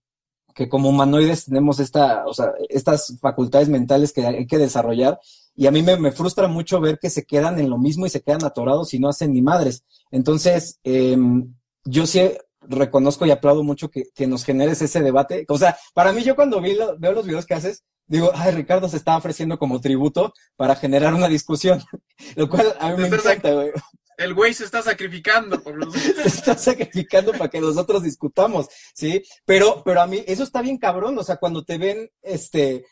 [0.54, 5.18] que como humanoides tenemos esta, o sea, estas facultades mentales que hay que desarrollar.
[5.56, 8.22] Y a mí me, frustra mucho ver que se quedan en lo mismo y se
[8.22, 9.84] quedan atorados y no hacen ni madres.
[10.10, 12.30] Entonces, em, yo sí
[12.62, 15.44] reconozco y aplaudo mucho que, nos generes ese debate.
[15.48, 18.88] O sea, para mí yo cuando vi veo los videos que haces, digo, ay, Ricardo
[18.88, 21.82] se está ofreciendo como tributo para generar una discusión,
[22.36, 23.72] lo cual a mí me encanta, güey
[24.18, 25.92] el güey se está sacrificando por los...
[26.24, 29.22] Se está sacrificando para que nosotros discutamos, ¿sí?
[29.44, 32.86] Pero, pero a mí, eso está bien cabrón, o sea, cuando te ven, este,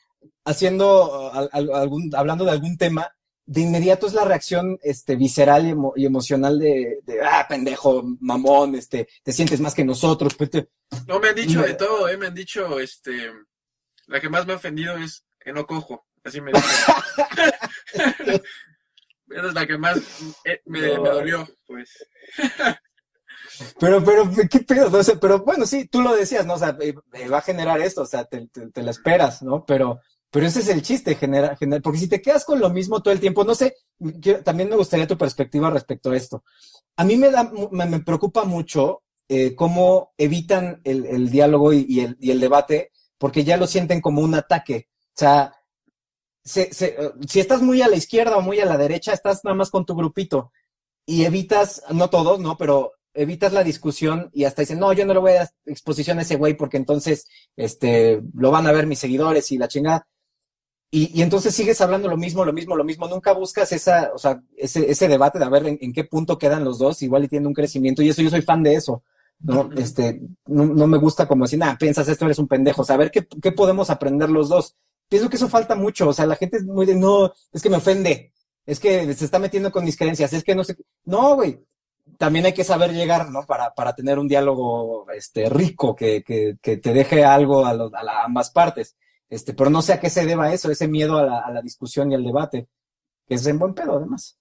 [0.44, 6.58] haciendo, algún, hablando de algún tema, de inmediato es la reacción, este, visceral y, emocional
[6.58, 10.34] de, ah, pendejo, mamón, este, te sientes más que nosotros.
[10.34, 10.50] Pues
[11.06, 13.32] no, me han dicho de todo, eh, me han dicho, este,
[14.06, 16.70] la que más me ha ofendido es que no cojo, así me dicen.
[19.34, 19.98] Esa es la que más
[20.44, 22.06] eh, me, dolió, pues.
[23.78, 24.90] Pero, pero, ¿qué pedo?
[24.90, 26.54] No sé, pero bueno, sí, tú lo decías, ¿no?
[26.54, 29.64] O sea, eh, eh, va a generar esto, o sea, te, te, la esperas, ¿no?
[29.66, 33.02] Pero, pero ese es el chiste, generar, generar, porque si te quedas con lo mismo
[33.02, 33.76] todo el tiempo, no sé,
[34.42, 36.42] también me gustaría tu perspectiva respecto a esto.
[36.96, 39.02] A mí me da, me, preocupa mucho
[39.54, 44.22] cómo evitan el, el diálogo y, el, y el debate, porque ya lo sienten como
[44.22, 44.88] un ataque.
[45.08, 45.52] O sea,
[46.44, 49.86] si estás muy a la izquierda o muy a la derecha, estás nada más con
[49.86, 50.52] tu grupito
[51.06, 52.56] y evitas, no todos, ¿no?
[52.56, 56.18] Pero evitas la discusión y hasta dicen, no, yo no le voy a dar exposición
[56.18, 60.06] a ese güey porque entonces este, lo van a ver mis seguidores y la chingada.
[60.94, 63.08] Y, entonces sigues hablando lo mismo, lo mismo, lo mismo.
[63.08, 66.64] Nunca buscas esa, o sea, ese, ese debate de a ver en, qué punto quedan
[66.64, 68.02] los dos, igual y tiene un crecimiento.
[68.02, 69.02] Y eso yo soy fan de eso.
[69.40, 69.70] ¿no?
[69.74, 72.82] Este, no, no me gusta como decir, ah, piensas esto, eres un pendejo.
[72.82, 74.76] O qué, qué podemos aprender los dos
[75.12, 76.08] pienso que eso falta mucho.
[76.08, 78.32] O sea, la gente es muy de, no, es que me ofende,
[78.64, 80.74] es que se está metiendo con mis creencias, es que no sé.
[81.04, 81.62] No, güey.
[82.16, 83.44] También hay que saber llegar, ¿no?
[83.44, 87.92] Para, para tener un diálogo este, rico, que, que, que te deje algo a, los,
[87.92, 88.96] a ambas partes.
[89.28, 91.60] Este, pero no sé a qué se deba eso, ese miedo a la, a la
[91.60, 92.68] discusión y al debate,
[93.26, 94.38] que es en buen pedo, además.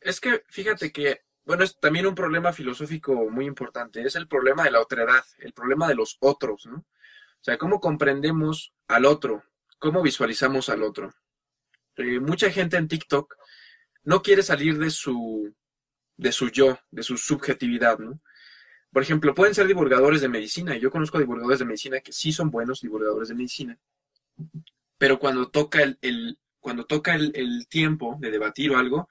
[0.00, 4.64] Es que fíjate que, bueno, es también un problema filosófico muy importante, es el problema
[4.64, 6.78] de la otredad, el problema de los otros, ¿no?
[6.78, 9.42] O sea, cómo comprendemos al otro,
[9.78, 11.14] cómo visualizamos al otro.
[11.96, 13.36] Eh, mucha gente en TikTok
[14.04, 15.54] no quiere salir de su,
[16.16, 18.20] de su yo, de su subjetividad, ¿no?
[18.92, 22.50] Por ejemplo, pueden ser divulgadores de medicina, yo conozco divulgadores de medicina que sí son
[22.50, 23.78] buenos divulgadores de medicina,
[24.96, 29.08] pero cuando toca el, cuando toca el, tiempo de debatir o algo,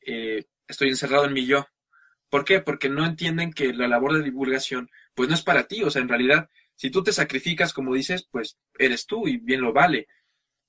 [0.00, 1.66] eh, estoy encerrado en mi yo.
[2.30, 2.60] ¿Por qué?
[2.60, 6.00] Porque no entienden que la labor de divulgación, pues no es para ti, o sea,
[6.00, 6.48] en realidad
[6.82, 10.08] si tú te sacrificas, como dices, pues eres tú y bien lo vale,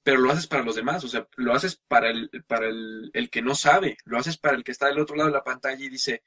[0.03, 3.41] pero lo haces para los demás, o sea, lo haces para el, para el, que
[3.41, 5.89] no sabe, lo haces para el que está del otro lado de la pantalla y
[5.89, 6.21] dice,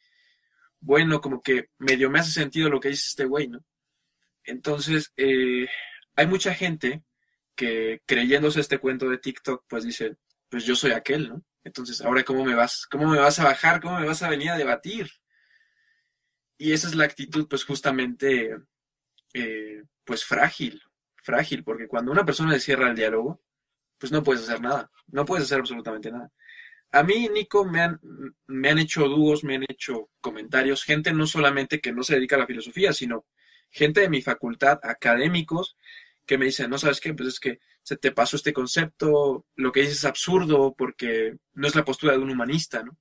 [0.80, 3.64] bueno, como que medio me hace sentido lo que dice este güey, ¿no?
[4.42, 5.68] Entonces, eh,
[6.16, 7.04] hay mucha gente
[7.54, 10.16] que creyéndose este cuento de TikTok, pues dice,
[10.48, 11.44] pues yo soy aquel, ¿no?
[11.62, 14.50] Entonces, ahora cómo me vas, cómo me vas a bajar, cómo me vas a venir
[14.50, 15.08] a debatir.
[16.58, 18.56] Y esa es la actitud, pues justamente
[19.38, 20.82] eh, pues frágil,
[21.16, 23.42] frágil, porque cuando una persona cierra el diálogo,
[23.98, 26.32] pues no puedes hacer nada, no puedes hacer absolutamente nada.
[26.92, 28.00] A mí, Nico, me han,
[28.46, 32.36] me han hecho dúos, me han hecho comentarios, gente no solamente que no se dedica
[32.36, 33.26] a la filosofía, sino
[33.70, 35.76] gente de mi facultad, académicos,
[36.24, 39.70] que me dicen, no sabes qué, pues es que se te pasó este concepto, lo
[39.70, 42.96] que dices es absurdo porque no es la postura de un humanista, ¿no?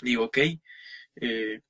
[0.00, 0.38] Digo, ok,
[1.16, 1.60] eh,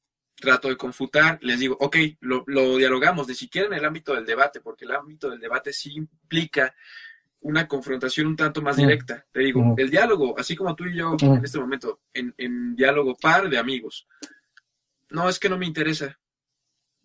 [0.43, 4.61] trato de confutar, les digo, ok, lo, dialogamos, ni siquiera en el ámbito del debate,
[4.61, 6.75] porque el ámbito del debate sí implica
[7.43, 8.81] una confrontación un tanto más mm.
[8.81, 9.25] directa.
[9.31, 9.75] Te digo, mm.
[9.79, 11.37] el diálogo, así como tú y yo mm.
[11.37, 14.09] en este momento, en, diálogo par de amigos,
[15.11, 16.19] no, es que no me interesa.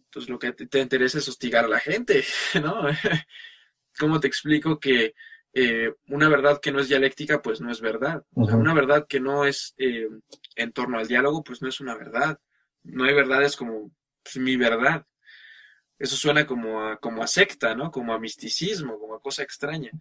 [0.06, 2.24] Entonces lo que te, interesa es hostigar a la gente,
[2.62, 2.88] ¿no?
[4.00, 5.14] ¿Cómo te explico que
[5.54, 8.24] eh, una verdad que no es dialéctica, pues no es verdad?
[8.32, 10.10] una verdad que no es eh,
[10.56, 12.40] en torno al diálogo, pues no es una verdad
[12.88, 13.92] no hay verdades como
[14.24, 15.06] pues, mi verdad.
[16.00, 17.92] Eso suena como a, como a secta, ¿no?
[17.92, 19.92] Como a misticismo, como a cosa extraña.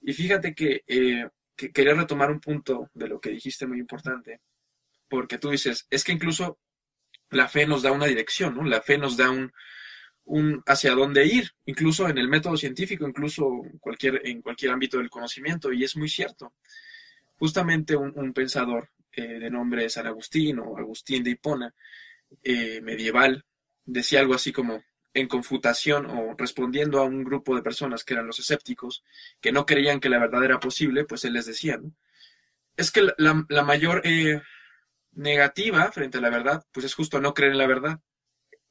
[0.00, 4.40] Y fíjate que, eh, que quería retomar un punto de lo que dijiste muy importante,
[5.08, 6.58] porque tú dices, es que incluso
[7.30, 8.64] la fe nos da una dirección, ¿no?
[8.64, 9.52] La fe nos da un,
[10.26, 15.10] un hacia dónde ir, incluso en el método científico, incluso cualquier, en cualquier ámbito del
[15.10, 16.54] conocimiento, y es muy cierto.
[17.38, 21.74] Justamente un, pensador eh, de nombre San Agustín o Agustín de Hipona,
[22.42, 23.44] eh, medieval,
[23.84, 24.82] decía algo así como
[25.14, 29.02] en confutación o respondiendo a un grupo de personas que eran los escépticos,
[29.40, 31.80] que no creían que la verdad era posible, pues él les decía,
[32.76, 34.42] es que la, mayor eh,
[35.12, 38.00] negativa frente a la verdad, pues es justo no creer en la verdad.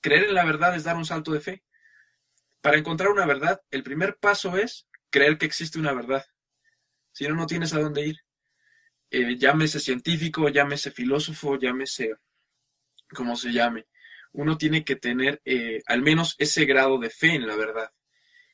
[0.01, 1.63] Creer en la verdad es dar un salto de fe.
[2.61, 6.25] Para encontrar una verdad, el primer paso es creer que existe una verdad.
[7.11, 8.17] Si no, no tienes a dónde ir.
[9.09, 12.15] Eh, llámese científico, llámese filósofo, llámese
[13.13, 13.87] como se llame.
[14.33, 17.91] Uno tiene que tener eh, al menos ese grado de fe en la verdad.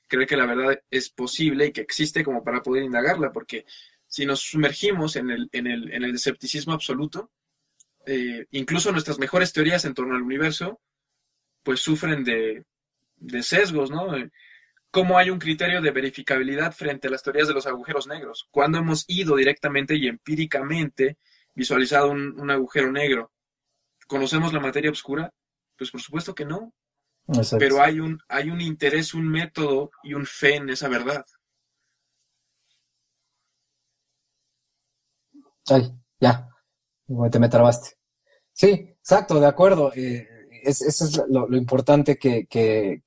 [0.08, 3.66] Creer que la verdad es posible y que existe como para poder indagarla, porque
[4.08, 7.32] si nos sumergimos en el, en el, en el escepticismo absoluto,
[8.06, 10.82] eh, incluso nuestras mejores teorías en torno al universo
[11.64, 12.66] pues sufren de,
[13.44, 14.08] sesgos, ¿no?
[14.90, 18.48] ¿Cómo hay un criterio de verificabilidad frente a las teorías de los agujeros negros?
[18.52, 21.18] ¿Cuándo hemos ido directamente y empíricamente
[21.54, 23.32] visualizado un, agujero negro?
[24.12, 25.34] ¿Conocemos la materia oscura?
[25.78, 26.74] Pues por supuesto que no.
[27.58, 31.24] Pero hay un, hay un interés, un método y un fe en esa verdad.
[35.70, 36.50] Ay, ya.
[37.32, 37.92] Te me trabaste.
[38.52, 38.68] Sí,
[39.00, 39.94] exacto, de acuerdo.
[39.96, 40.28] Eh,
[40.62, 43.02] es, eso es lo, importante que,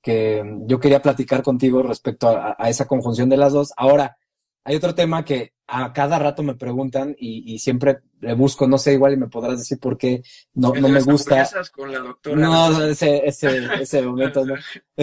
[0.65, 3.73] yo quería platicar contigo respecto a, esa conjunción de las dos.
[3.77, 4.17] Ahora,
[4.65, 8.93] hay otro tema que a cada rato me preguntan y, siempre le busco, no sé,
[8.93, 10.21] igual y me podrás decir por qué
[10.53, 11.47] no, no me gusta.
[11.71, 12.35] Con la doctora.
[12.35, 14.55] No, ese, ese, ese momento no.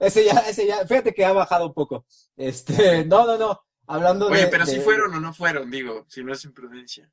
[0.00, 2.06] ese ya, ese ya, fíjate que ha bajado un poco.
[2.36, 3.60] Este, no, no, no.
[3.90, 7.10] Hablando Oye, pero si fueron o no fueron, digo, si no es imprudencia.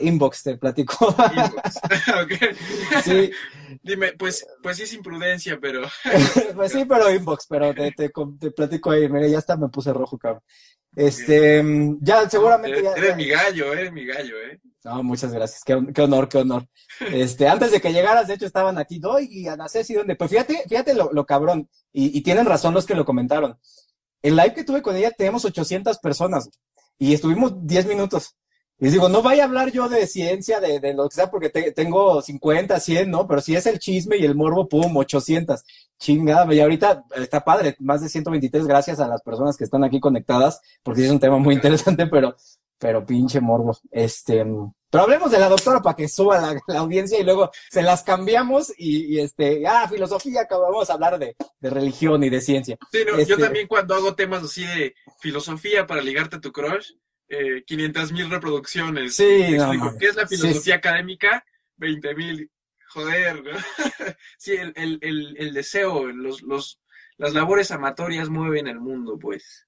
[0.00, 1.14] Inbox te platico.
[1.32, 1.80] Inbox.
[3.04, 3.30] Sí.
[3.84, 5.82] Dime, pues, pues sí es imprudencia, pero.
[6.56, 9.08] pues sí, pero inbox, pero te, te, te, platico ahí.
[9.08, 10.42] Mira, ya está, me puse rojo, cabrón.
[10.94, 11.64] Este,
[12.00, 14.60] ya seguramente eres, ya, eres mi gallo, eres mi gallo, eh.
[14.84, 15.62] No, muchas gracias.
[15.64, 16.66] Qué, qué, honor, qué honor.
[17.00, 20.16] Este, antes de que llegaras, de hecho, estaban aquí, doy y Ana Ceci, ¿dónde?
[20.16, 21.68] Pues fíjate, fíjate lo, lo cabrón.
[21.92, 23.58] Y, y tienen razón los que lo comentaron
[24.22, 26.48] el live que tuve con ella tenemos 800 personas
[26.98, 28.36] y estuvimos 10 minutos.
[28.82, 31.30] Y les digo, no vaya a hablar yo de ciencia, de, de lo que sea,
[31.30, 33.28] porque tengo 50, 100, ¿no?
[33.28, 35.62] Pero si es el chisme y el morbo, pum, 800.
[36.00, 40.00] Chingada, y ahorita está padre, más de 123 gracias a las personas que están aquí
[40.00, 42.34] conectadas, porque es un tema muy interesante, pero,
[42.76, 43.78] pero pinche morbo.
[43.92, 44.44] Este,
[44.90, 48.72] pero hablemos de la doctora para que suba la, audiencia y luego se las cambiamos
[48.76, 52.76] y, este, ah, filosofía, vamos a hablar de, religión y de ciencia.
[52.90, 56.94] Sí, yo este también cuando hago temas así de filosofía para ligarte a tu crush,
[57.32, 59.16] eh, 500 mil reproducciones.
[59.16, 61.44] Sí, explico, ¿qué es la filosofía académica?
[61.76, 62.50] 20 mil.
[62.90, 63.52] Joder, ¿no?
[64.38, 66.78] sí, el, el, el, el deseo, los, los,
[67.16, 69.66] las labores amatorias mueven el mundo, pues.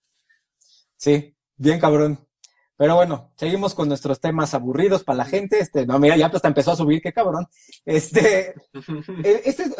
[0.98, 2.28] Sí, bien cabrón.
[2.76, 5.60] Pero bueno, seguimos con nuestros temas aburridos para la gente.
[5.60, 7.46] Este, no, mira, ya hasta empezó a subir, qué cabrón.
[7.84, 8.54] Este,
[9.24, 9.70] eh, este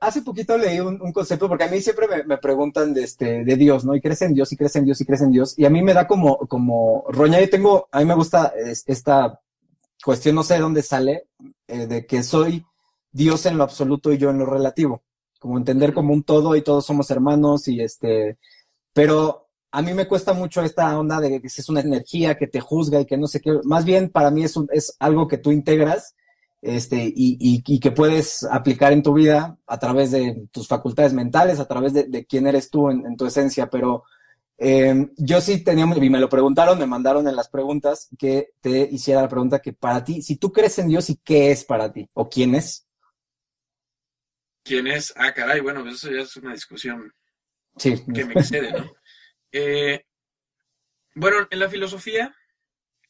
[0.00, 3.84] hace poquito leí un, concepto, porque a mí siempre me, preguntan de, este, de Dios,
[3.84, 3.94] ¿no?
[3.94, 5.58] Y crees en Dios, y crees en Dios, y crees en Dios.
[5.58, 8.52] Y a mí me da como, como roña, y tengo, a mí me gusta
[8.86, 9.40] esta
[10.04, 11.28] cuestión, no sé de dónde sale,
[11.68, 12.66] eh, de que soy
[13.10, 15.02] Dios en lo absoluto y yo en lo relativo.
[15.38, 18.38] Como entender como un todo y todos somos hermanos y este,
[18.92, 22.60] pero a mí me cuesta mucho esta onda de que es una energía que te
[22.60, 23.58] juzga y que no sé qué.
[23.64, 26.14] Más bien para mí es, es algo que tú integras
[26.60, 31.58] este, y, y, que puedes aplicar en tu vida a través de tus facultades mentales,
[31.58, 33.68] a través de, quién eres tú en, tu esencia.
[33.70, 34.04] Pero
[34.58, 38.88] em, yo sí tenía, y me lo preguntaron, me mandaron en las preguntas que te
[38.92, 41.90] hiciera la pregunta que para ti, si tú crees en Dios y qué es para
[41.90, 42.86] ti o quién es.
[44.62, 45.12] ¿Quién es?
[45.16, 47.12] Ah, caray, bueno, eso ya es una discusión
[47.76, 48.04] sí.
[48.14, 48.92] que me excede, ¿no?
[49.52, 50.06] Eh,
[51.14, 52.34] bueno, en la filosofía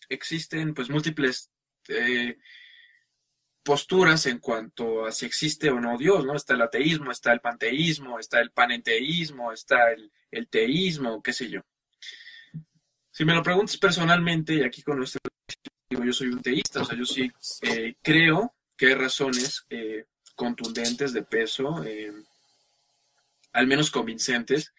[0.09, 1.51] existen pues múltiples
[1.89, 2.37] eh,
[3.63, 6.35] posturas en cuanto a si existe o no Dios, ¿no?
[6.35, 11.61] Está el ateísmo, está el panteísmo, está el panenteísmo, está el, teísmo, qué sé yo.
[13.13, 15.21] Si me lo preguntas personalmente, y aquí con nuestro
[15.91, 17.31] yo soy un teísta, o sea, yo sí
[17.61, 19.67] eh, creo que hay razones
[20.35, 21.85] contundentes de peso,
[23.53, 24.73] al menos convincentes,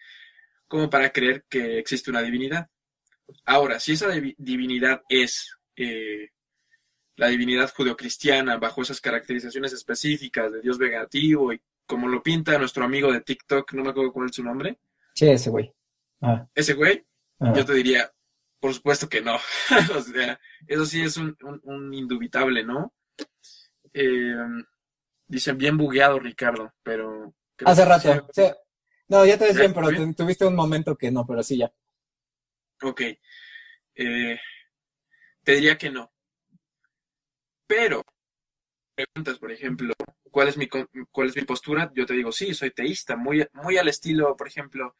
[0.74, 2.68] como para creer que existe una divinidad.
[3.44, 6.30] Ahora, si esa divinidad es eh,
[7.14, 12.84] la divinidad judeocristiana bajo esas caracterizaciones específicas de Dios vengativo y como lo pinta nuestro
[12.84, 14.80] amigo de TikTok, no me acuerdo cuál es su nombre.
[15.14, 15.72] Sí, ese güey.
[16.20, 16.44] Ah.
[16.52, 17.06] Ese güey,
[17.38, 17.52] ah.
[17.54, 18.12] yo te diría,
[18.58, 19.36] por supuesto que no.
[19.96, 21.36] o sea, eso sí es un,
[21.94, 22.92] indubitable, ¿no?
[23.92, 24.34] Eh,
[25.28, 27.32] dicen bien bugueado, Ricardo, pero
[27.64, 28.26] Hace rato.
[29.08, 31.72] No, ya te ves bien, pero tuviste un momento que no, pero sí ya.
[32.82, 33.02] Ok.
[33.94, 34.40] Eh,
[35.42, 36.10] te diría que no.
[37.66, 38.02] Pero,
[38.94, 39.94] preguntas, por ejemplo,
[40.30, 41.90] ¿cuál es mi, cuál es mi postura?
[41.94, 44.96] Yo te digo, sí, soy teísta, muy, muy al estilo, por ejemplo,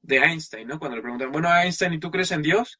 [0.00, 0.78] de Einstein, ¿no?
[0.78, 2.78] Cuando le preguntan, bueno, Einstein, ¿y tú crees en Dios?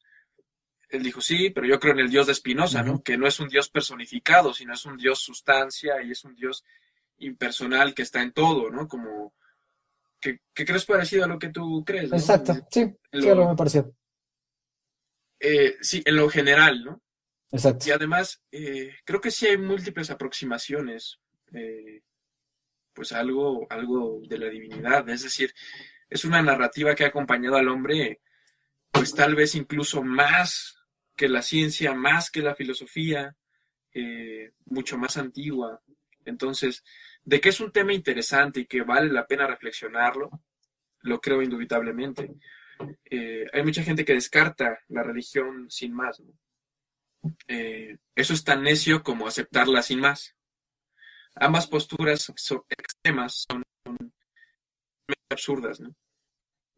[0.89, 3.01] Él dijo, sí, pero yo creo en el Dios de Spinoza, ¿no?
[3.01, 6.63] Que no es un Dios personificado, sino es un Dios sustancia y es un Dios
[7.17, 8.87] impersonal que está en todo, ¿no?
[8.87, 9.33] Como,
[10.23, 12.11] que, crees parecido a lo que tú crees.
[12.11, 13.93] Exacto, sí, lo, me pareció.
[15.39, 17.01] Eh, sí, en lo general, ¿no?
[17.51, 17.85] Exacto.
[17.87, 21.19] Y además, eh, creo que sí hay múltiples aproximaciones,
[21.53, 22.01] eh,
[22.93, 25.53] pues algo, algo de la divinidad, es decir,
[26.09, 28.21] es una narrativa que ha acompañado al hombre,
[28.91, 30.75] pues tal vez incluso más
[31.15, 33.35] que la ciencia, más que la filosofía,
[34.65, 35.79] mucho más antigua.
[36.25, 36.83] Entonces,
[37.25, 40.29] de que es un tema interesante y que vale la pena reflexionarlo,
[41.01, 42.31] lo creo indubitablemente.
[43.05, 46.21] Eh, hay mucha gente que descarta la religión sin más.
[47.47, 50.35] Eh, eso es tan necio como aceptarla sin más.
[51.35, 53.63] Ambas posturas extremas son,
[55.29, 55.81] absurdas.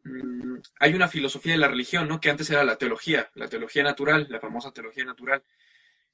[0.03, 2.19] Mm, hay una filosofía de la religión, ¿no?
[2.19, 5.43] que antes era la teología, la teología natural, la famosa teología natural,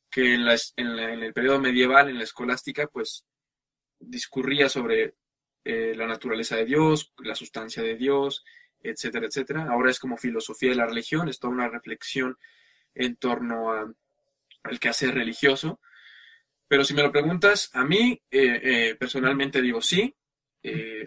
[0.10, 3.26] que en, en el periodo medieval, en la escolástica, pues
[4.02, 5.16] discurría sobre
[5.64, 8.44] eh, la naturaleza de Dios, la sustancia de Dios,
[8.82, 9.68] etcétera, etcétera.
[9.70, 12.38] Ahora es como filosofía de la religión, es toda una reflexión
[12.96, 13.94] en torno a,
[14.64, 15.80] al quehacer religioso.
[16.68, 20.16] Pero si me lo preguntas, a mí eh, eh, personalmente digo sí,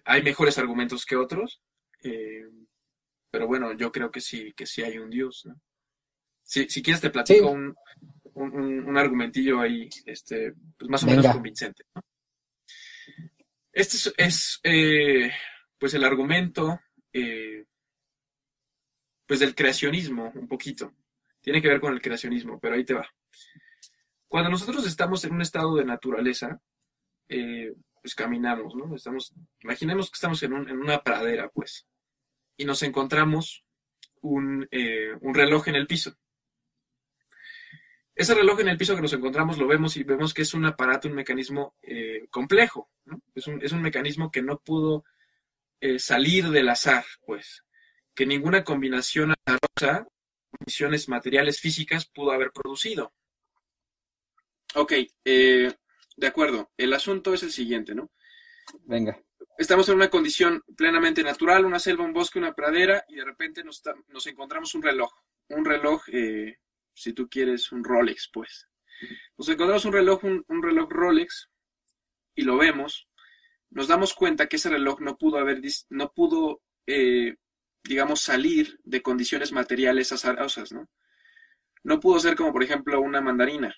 [0.04, 1.62] hay mejores argumentos que otros,
[3.30, 5.48] pero bueno, yo creo que sí, que sí hay un Dios.
[6.42, 7.74] Si, quieres te platico un,
[8.34, 11.84] un, argumentillo ahí, este, pues más o menos convincente.
[11.94, 12.02] ¿no?
[13.74, 15.32] Este es, eh,
[15.76, 16.80] pues el argumento
[17.12, 17.64] eh,
[19.26, 20.94] pues del creacionismo, un poquito.
[21.40, 23.08] Tiene que ver con el creacionismo, pero ahí te va.
[24.28, 26.60] Cuando nosotros estamos en un estado de naturaleza,
[27.28, 28.94] eh, pues caminamos, ¿no?
[28.94, 31.84] Estamos, imaginemos que estamos en, una pradera, pues,
[32.56, 33.64] y nos encontramos
[34.20, 34.68] un,
[35.20, 36.16] un reloj en el piso.
[38.14, 40.64] Ese reloj en el piso que nos encontramos lo vemos y vemos que es un
[40.64, 42.90] aparato, un mecanismo eh, complejo.
[43.34, 45.04] Es, un, mecanismo que no pudo
[45.80, 47.64] eh, salir del azar, pues.
[48.14, 50.06] Que ninguna combinación azarosa,
[50.48, 53.12] condiciones materiales físicas pudo haber producido.
[54.76, 54.92] Ok,
[55.24, 55.72] eh,
[56.16, 56.70] de acuerdo.
[56.76, 58.12] El asunto es el siguiente, ¿no?
[58.84, 59.20] Venga.
[59.58, 63.64] Estamos en una condición plenamente natural, una selva, un bosque, una pradera, y de repente
[63.64, 65.12] nos, nos encontramos un reloj.
[65.48, 66.04] Un reloj
[66.94, 68.68] si tú quieres un Rolex, pues.
[69.36, 71.50] Nos encontramos un reloj, un, reloj Rolex
[72.34, 73.08] y lo vemos,
[73.70, 77.36] nos damos cuenta que ese reloj no pudo haber, no pudo, eh,
[77.82, 80.88] digamos, salir de condiciones materiales azarosas, ¿no?
[81.82, 83.74] No pudo ser como, por ejemplo, una mandarina.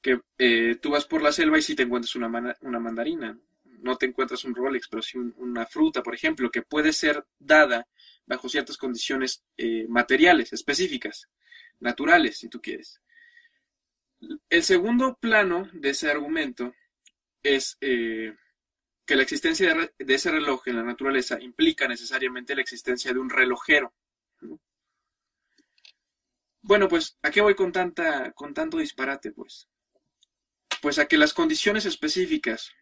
[0.00, 3.38] Que eh, tú vas por la selva y sí te encuentras una, una mandarina.
[3.64, 7.86] No te encuentras un Rolex, pero sí una fruta, por ejemplo, que puede ser dada
[8.26, 11.28] bajo ciertas condiciones eh, materiales, específicas,
[11.80, 13.00] naturales, si tú quieres.
[14.48, 16.74] El segundo plano de ese argumento
[17.42, 18.34] es eh,
[19.04, 23.30] que la existencia de, ese reloj en la naturaleza implica necesariamente la existencia de un
[23.30, 23.94] relojero.
[26.62, 29.30] Bueno, pues, ¿a qué voy con, tanta, con tanto disparate?
[29.30, 29.68] Pues?
[30.80, 32.72] pues a que las condiciones específicas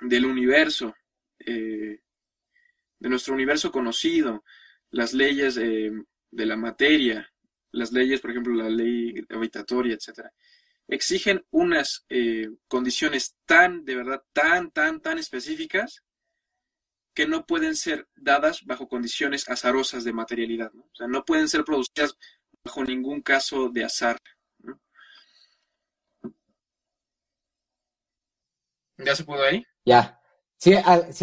[0.00, 0.94] del universo,
[1.40, 2.00] eh,
[2.98, 4.44] de nuestro universo conocido,
[4.94, 7.28] las leyes de la materia,
[7.72, 10.32] las leyes, por ejemplo, la ley habitatoria, etcétera,
[10.86, 16.02] exigen unas eh, condiciones tan, de verdad, tan, tan, tan específicas
[17.12, 20.82] que no pueden ser dadas bajo condiciones azarosas de materialidad, ¿no?
[20.82, 22.16] O sea, no pueden ser producidas
[22.62, 24.18] bajo ningún caso de azar.
[28.98, 29.64] ¿Ya se pudo ahí?
[29.84, 30.20] Ya.
[30.56, 30.74] Sí,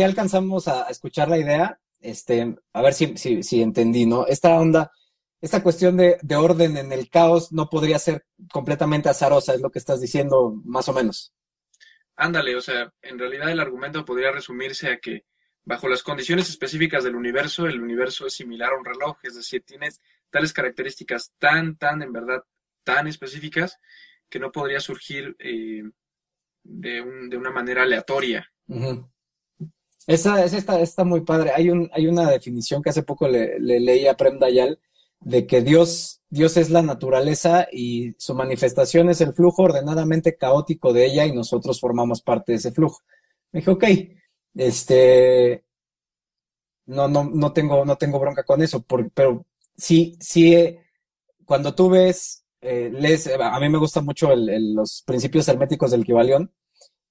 [0.04, 4.26] alcanzamos a escuchar la idea este, a ver si, si, si entendí, ¿no?
[4.28, 4.92] Esta onda,
[5.40, 9.72] esta cuestión de, de, orden en el caos no podría ser completamente azarosa, es lo
[9.72, 11.34] que estás diciendo, más o menos.
[12.16, 15.26] Ándale, o sea, en realidad el argumento podría resumirse a que
[15.64, 19.64] bajo las condiciones específicas del universo, el universo es similar a un reloj, es decir,
[19.64, 19.90] tiene
[20.30, 22.44] tales características tan, tan, en verdad,
[22.84, 23.78] tan específicas
[24.30, 25.84] que no podría surgir eh,
[26.64, 28.50] de, un, de, una manera aleatoria.
[30.08, 31.52] Esa, esa está, muy padre.
[31.56, 34.80] Hay, un, hay una definición que hace poco le, leí a Prem Dayal
[35.20, 40.94] de que Dios, Dios es la naturaleza y su manifestación es el flujo ordenadamente caótico
[40.94, 43.02] de ella y nosotros formamos parte de ese flujo.
[43.52, 43.86] Me dije, ok,
[44.56, 45.64] este,
[46.86, 48.84] no, no, no tengo, no tengo bronca con eso,
[49.14, 49.46] pero
[49.78, 50.78] sí, sí,
[51.46, 56.52] cuando tú ves, eh, lees, a mí me gustan mucho los principios herméticos del Kibalión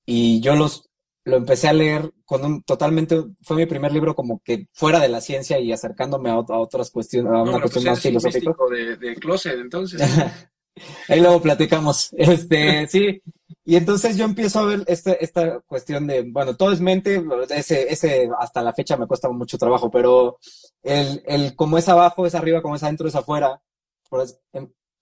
[0.04, 0.89] y yo los,
[1.24, 5.08] lo empecé a leer con un totalmente, fue mi primer libro como que fuera de
[5.08, 8.54] la ciencia y acercándome a, otras cuestiones, a una cuestión más filosófica.
[8.70, 10.00] De, de closet, entonces.
[11.08, 12.10] Ahí luego platicamos.
[12.16, 13.20] Este, sí.
[13.64, 17.92] Y entonces yo empiezo a ver esta, esta cuestión de, bueno, todo es mente, ese,
[17.92, 20.38] ese hasta la fecha me cuesta mucho trabajo, pero
[20.82, 23.60] el, el como es abajo, es arriba, como es adentro, es afuera.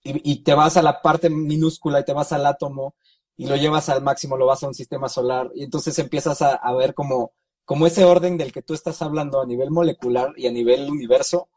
[0.03, 2.95] y, y te vas a la parte minúscula y te vas al átomo
[3.39, 6.73] y lo llevas al máximo, lo vas a un sistema solar, y entonces empiezas a,
[6.73, 7.31] ver como,
[7.63, 11.47] como ese orden del que tú estás hablando a nivel molecular y a nivel universo,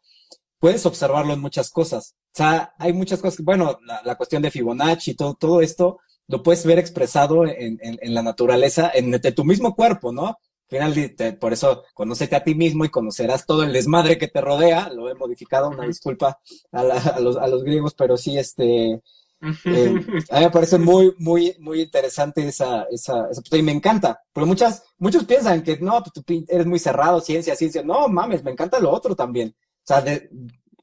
[0.61, 2.14] puedes observarlo en muchas cosas.
[2.26, 6.64] O sea, hay muchas cosas, bueno, la, cuestión de Fibonacci, todo, todo esto, lo puedes
[6.64, 10.39] ver expresado en, en, la naturaleza, en, de tu mismo cuerpo, ¿no?
[10.70, 14.41] Al final, por eso, conócete a ti mismo y conocerás todo el desmadre que te
[14.41, 14.89] rodea.
[14.89, 16.39] Lo he modificado, una disculpa
[16.70, 19.03] a, los, a los griegos, pero sí, este,
[19.64, 19.95] eh,
[20.30, 24.20] a mí me parece muy, muy, muy interesante esa, esa, esa y me encanta.
[24.32, 27.82] Pero muchas, muchos piensan que no, pues, tú eres muy cerrado, ciencia, ciencia.
[27.82, 29.55] No, mames, me encanta lo otro también.
[29.59, 30.05] O sea,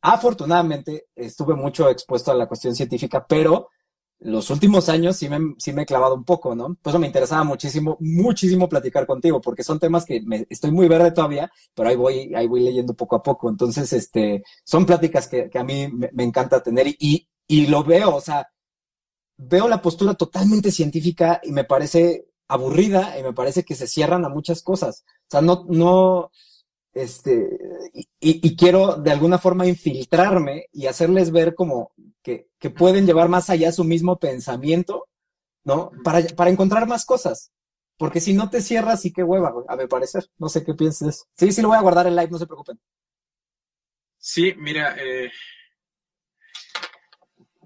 [0.01, 3.69] afortunadamente estuve mucho expuesto a la cuestión científica, pero
[4.19, 6.75] los últimos años sí me, sí me he clavado un poco, ¿no?
[6.75, 11.11] Por eso me interesaba muchísimo, muchísimo platicar contigo, porque son temas que estoy muy verde
[11.11, 13.49] todavía, pero ahí voy, ahí voy leyendo poco a poco.
[13.49, 17.29] Entonces, este, son pláticas que, a mí me, encanta tener y
[17.67, 18.47] lo veo, o sea,
[19.37, 24.25] veo la postura totalmente científica y me parece aburrida y me parece que se cierran
[24.25, 25.05] a muchas cosas.
[25.07, 26.31] O sea, no, no,
[26.93, 27.59] este,
[27.93, 31.91] y, y quiero de alguna forma infiltrarme y hacerles ver como
[32.23, 35.07] que, que pueden llevar más allá su mismo pensamiento,
[35.63, 35.91] ¿no?
[36.03, 37.51] Para, para encontrar más cosas.
[37.97, 40.25] Porque si no te cierras, sí que hueva, a mi parecer.
[40.37, 41.25] No sé qué pienses.
[41.37, 42.79] Sí, sí lo voy a guardar en live, no se preocupen.
[44.17, 45.31] Sí, mira, eh,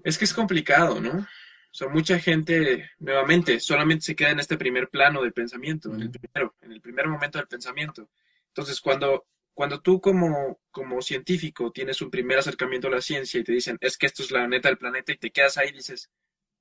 [0.04, 1.18] es que es complicado, ¿no?
[1.18, 6.02] O sea, mucha gente, nuevamente, solamente se queda en este primer plano del pensamiento, en
[6.02, 8.08] el primero, en el primer momento del pensamiento.
[8.48, 13.44] Entonces, cuando, cuando tú como, como científico tienes un primer acercamiento a la ciencia y
[13.44, 15.72] te dicen, es que esto es la neta del planeta y te quedas ahí y
[15.72, 16.10] dices,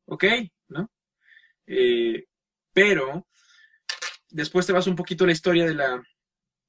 [0.05, 0.23] ok,
[0.69, 0.89] ¿no?
[1.67, 2.25] Eh,
[2.73, 3.27] pero
[4.29, 6.01] después te vas un poquito a la historia de la,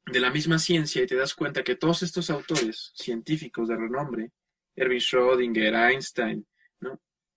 [0.05, 4.33] de la misma ciencia y te das cuenta que todos estos autores científicos de renombre,
[4.77, 6.47] Erwin Schrödinger, Einstein,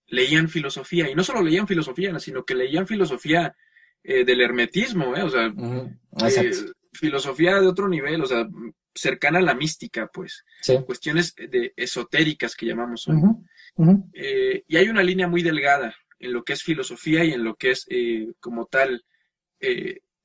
[0.07, 3.55] leían filosofía, y no solo leían filosofía, sino que leían filosofía
[4.03, 5.23] eh, del hermetismo, ¿eh?
[5.23, 6.51] o sea, eh,
[6.93, 8.47] filosofía de otro nivel, o sea,
[8.95, 10.45] cercana a la mística, pues,
[10.85, 13.07] cuestiones de, esotéricas que llamamos
[14.65, 17.71] y hay una línea muy delgada en lo que es filosofía y en lo que
[17.71, 17.85] es
[18.39, 19.05] como tal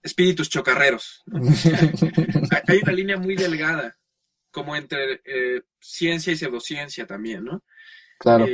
[0.03, 1.23] espíritus chocarreros.
[2.69, 3.99] hay una línea muy delgada,
[4.51, 5.21] como entre
[5.81, 7.63] ciencia y pseudociencia también, ¿no?
[8.19, 8.47] Claro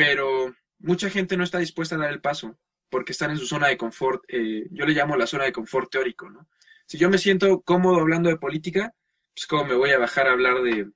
[0.00, 3.68] pero mucha gente no está dispuesta a dar el paso porque están en su zona
[3.68, 4.24] de confort.
[4.28, 6.48] Eh, yo le llamo la zona de confort teórico, ¿no?
[6.86, 8.94] Si yo me siento cómodo hablando de política,
[9.34, 10.90] pues cómo me voy a bajar a hablar de,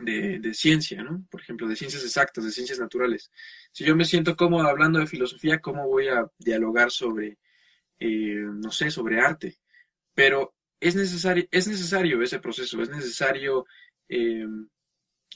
[0.00, 1.24] de, ciencia, ¿no?
[1.30, 3.30] Por ejemplo, de ciencias exactas, de ciencias naturales.
[3.70, 7.38] Si yo me siento cómodo hablando de filosofía, ¿cómo voy a dialogar sobre,
[8.00, 9.58] eh, no sé, sobre arte?
[10.12, 13.64] Pero es necesario, es necesario ese proceso, es necesario
[14.08, 14.44] eh,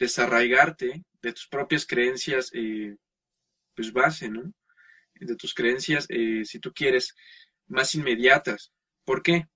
[0.01, 2.97] desarraigarte de tus propias creencias, eh,
[3.75, 4.53] pues base, ¿no?
[5.15, 7.15] De tus creencias, eh, si tú quieres,
[7.67, 8.73] más inmediatas.
[9.05, 9.49] ¿Por qué?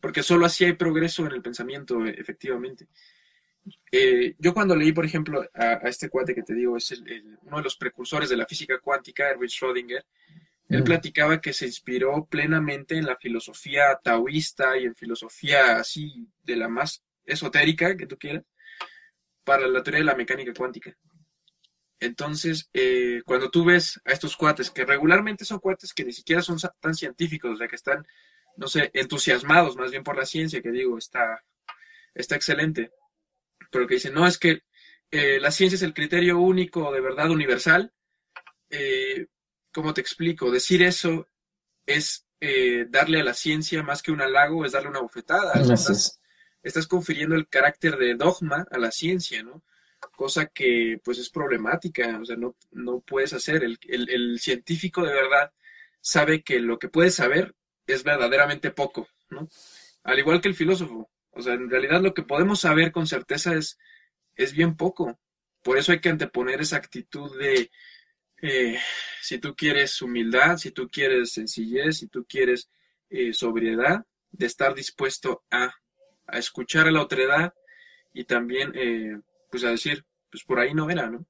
[0.00, 2.88] Porque solo así hay progreso en el pensamiento, efectivamente.
[3.90, 6.90] Eh, yo cuando leí, por ejemplo, a, este cuate que te digo, es
[7.42, 10.04] uno de los precursores de la física cuántica, Erwin Schrödinger,
[10.68, 16.56] él platicaba que se inspiró plenamente en la filosofía taoísta y en filosofía así de
[16.56, 18.44] la más esotérica que tú quieras,
[19.44, 20.96] para la teoría de la mecánica cuántica.
[22.00, 26.42] Entonces, eh, cuando tú ves a estos cuates, que regularmente son cuates que ni siquiera
[26.42, 28.04] son tan científicos, o sea, que están,
[28.56, 31.44] no sé, entusiasmados más bien por la ciencia, que digo, está,
[32.14, 32.90] está excelente,
[33.70, 34.62] pero que dicen, no, es que
[35.12, 37.92] eh, la ciencia es el criterio único de verdad universal.
[38.68, 39.26] Eh,
[39.72, 40.50] ¿Cómo te explico?
[40.50, 41.28] Decir eso
[41.86, 42.26] es
[42.88, 45.52] darle a la ciencia más que un halago, es darle una bofetada.
[45.54, 46.21] Gracias estás
[46.88, 49.62] confiriendo el carácter de dogma a la ciencia, ¿no?
[50.16, 53.62] Cosa que pues es problemática, o sea, no, no puedes hacer.
[53.62, 55.52] El, científico de verdad
[56.00, 57.54] sabe que lo que puede saber
[57.86, 59.48] es verdaderamente poco, ¿no?
[60.04, 61.10] Al igual que el filósofo.
[61.30, 63.78] O sea, en realidad lo que podemos saber con certeza es,
[64.34, 65.18] es bien poco.
[65.62, 67.70] Por eso hay que anteponer esa actitud de,
[68.42, 68.78] eh,
[69.20, 72.68] si tú quieres humildad, si tú quieres sencillez, si tú quieres
[73.08, 75.72] eh, sobriedad, de estar dispuesto a,
[76.32, 77.54] a, escuchar a la otredad
[78.12, 79.18] y también, eh,
[79.50, 81.26] pues a decir, pues por ahí no era, ¿no?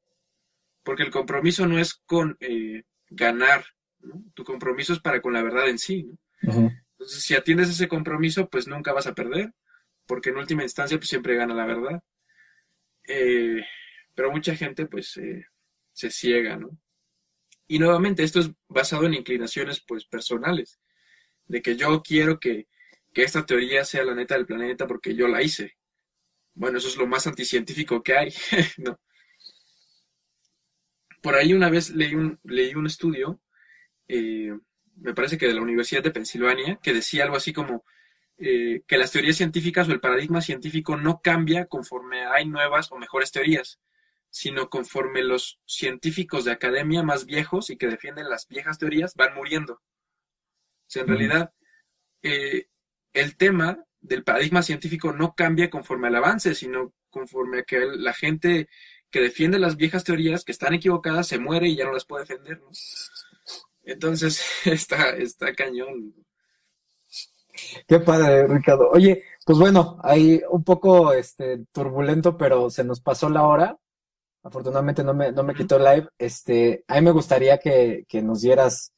[0.82, 3.64] Porque el compromiso no es con eh, ganar,
[4.00, 4.22] ¿no?
[4.34, 6.05] Tu compromiso es para con la verdad en sí,
[6.42, 6.70] ¿no?
[6.92, 9.53] Entonces, si atiendes ese compromiso, pues nunca vas a perder,
[10.07, 12.03] porque en última instancia, pues siempre gana la verdad.
[14.14, 15.18] pero mucha gente, pues,
[15.92, 16.70] se ciega, ¿no?
[17.66, 20.80] Y nuevamente, esto es basado en inclinaciones, pues, personales
[21.46, 22.66] de que yo quiero que,
[23.15, 25.77] esta teoría sea la neta del planeta porque yo la hice.
[26.55, 28.35] Bueno, eso es lo más anticientífico que hay,
[28.79, 28.99] ¿no?
[31.21, 33.41] Por ahí una vez leí un, leí un estudio,
[34.09, 34.53] eh,
[34.97, 37.85] me parece que de la Universidad de Pensilvania, que decía algo así como
[38.39, 42.99] eh, que las teorías científicas o el paradigma científico no cambia conforme hay nuevas o
[42.99, 43.81] mejores teorías,
[44.31, 49.35] sino conforme los científicos de academia más viejos y que defienden las viejas teorías van
[49.35, 49.81] muriendo
[51.01, 51.53] en realidad
[52.23, 52.67] eh,
[53.13, 58.13] el tema del paradigma científico no cambia conforme al avance, sino conforme a que la
[58.13, 58.69] gente
[59.11, 62.25] que defiende las viejas teorías que están equivocadas se muere y ya no las puede
[62.25, 62.61] defender.
[63.85, 66.15] Entonces, está, está cañón.
[67.87, 68.89] Qué padre, Ricardo.
[68.91, 73.79] Oye, pues bueno, hay un poco este, turbulento, pero se nos pasó la hora.
[74.43, 76.09] Afortunadamente no me, no me quitó live.
[76.19, 78.93] Este, a mí me gustaría que, que nos dieras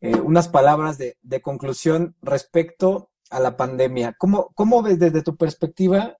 [0.00, 4.14] eh, unas palabras de, conclusión respecto a la pandemia.
[4.18, 6.16] ¿Cómo, cómo ves desde tu perspectiva?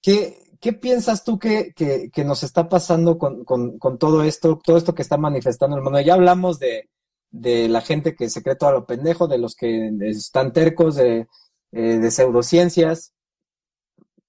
[0.00, 4.94] ¿Qué, qué piensas tú que, que, nos está pasando con, con, todo esto, todo esto
[4.94, 6.00] que está manifestando el mundo?
[6.00, 6.90] Ya hablamos de,
[7.30, 10.96] de la gente que se cree todo a lo pendejo, de los que están tercos,
[10.96, 11.28] de,
[11.72, 13.14] eh, de pseudociencias.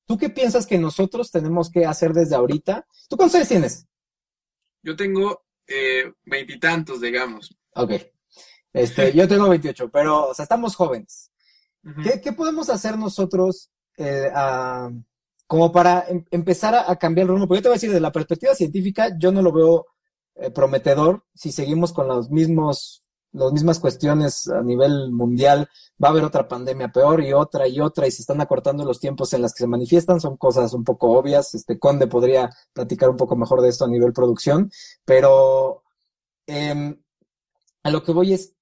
[0.05, 2.86] ¿Tú qué piensas que nosotros tenemos que hacer desde ahorita?
[3.09, 3.88] ¿Tú cuántos años tienes?
[4.84, 7.57] Yo tengo eh, veintitantos, digamos.
[7.76, 7.93] Ok.
[8.74, 11.32] Este, yo tengo 28, pero, o sea, estamos jóvenes.
[12.24, 14.32] ¿Qué, podemos hacer nosotros eh,
[15.47, 17.47] como para em, empezar a, cambiar el rumbo?
[17.47, 19.86] Porque yo te voy a decir, desde la perspectiva científica, yo no lo veo
[20.36, 21.26] eh, prometedor.
[21.34, 23.03] Si seguimos con los mismos,
[23.34, 25.69] las mismas cuestiones a nivel mundial,
[26.01, 29.01] va a haber otra pandemia peor y otra y otra, y se están acortando los
[29.01, 30.21] tiempos en las que se manifiestan.
[30.21, 31.53] Son cosas un poco obvias.
[31.53, 34.71] Este Conde podría platicar un poco mejor de esto a nivel producción,
[35.03, 35.84] pero
[36.47, 36.95] eh,
[37.84, 38.53] a lo que voy es,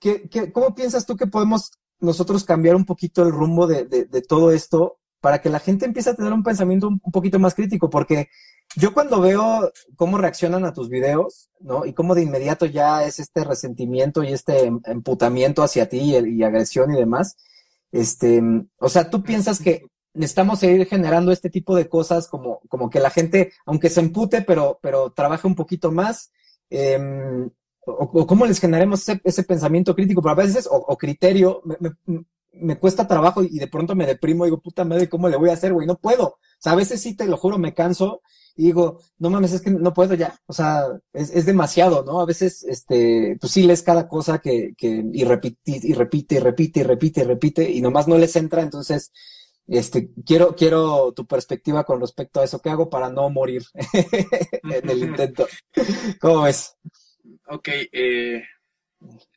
[0.00, 3.84] ¿qué, cómo piensas tú que podemos nosotros cambiar un poquito el rumbo de,
[4.28, 7.90] todo esto para que la gente empiece a tener un pensamiento un, poquito más crítico?
[7.90, 8.28] Porque
[8.76, 11.86] yo cuando veo cómo reaccionan a tus videos, ¿no?
[11.86, 16.42] Y cómo de inmediato ya es este resentimiento y este em, emputamiento hacia ti y,
[16.42, 17.36] agresión y demás,
[17.92, 18.42] este,
[18.78, 23.00] o sea, tú piensas que necesitamos seguir generando este tipo de cosas como, como que
[23.00, 26.32] la gente, aunque se empute, pero, pero trabaje un poquito más.
[26.70, 27.48] Eh,
[27.86, 31.62] o, cómo les generemos ese, pensamiento crítico, pero a veces, o, criterio,
[32.52, 35.50] me, cuesta trabajo y de pronto me deprimo y digo, puta madre, ¿cómo le voy
[35.50, 35.86] a hacer, güey?
[35.86, 36.24] No puedo.
[36.26, 38.22] O sea, a veces sí, te lo juro, me canso
[38.56, 40.40] y digo, no mames, es que no puedo ya.
[40.46, 42.20] O sea, es, demasiado, ¿no?
[42.20, 46.38] A veces, este, pues sí lees cada cosa que, que, y repite, y repite, y
[46.38, 49.12] repite, y repite, y repite, y nomás no les entra, entonces,
[49.68, 52.60] este, quiero, quiero tu perspectiva con respecto a eso.
[52.60, 53.64] ¿Qué hago para no morir
[54.62, 55.46] en el intento?
[56.20, 56.76] ¿Cómo ves?
[57.48, 58.44] Ok, eh,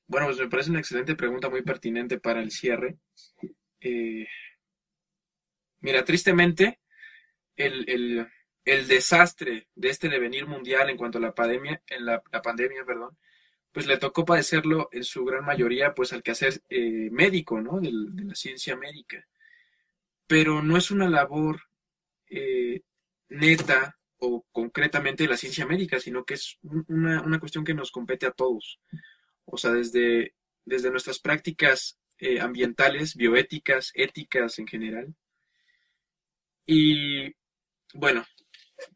[0.07, 2.97] bueno, pues me parece una excelente pregunta, muy pertinente para el cierre.
[3.79, 4.27] Eh,
[5.81, 6.79] mira, tristemente,
[7.55, 8.27] el,
[8.65, 13.17] desastre de este devenir mundial en cuanto a la pandemia, en la, pandemia, perdón,
[13.71, 17.79] pues le tocó padecerlo en su gran mayoría, pues al quehacer eh, médico, ¿no?
[17.79, 19.23] De, la ciencia médica.
[20.25, 21.61] Pero no es una labor
[22.27, 22.81] eh,
[23.29, 28.31] neta o concretamente la ciencia médica, sino que es una, cuestión que nos compete a
[28.31, 28.79] todos.
[29.45, 35.15] O sea, desde, desde nuestras prácticas eh, ambientales, bioéticas, éticas en general.
[36.65, 37.33] Y
[37.93, 38.25] bueno,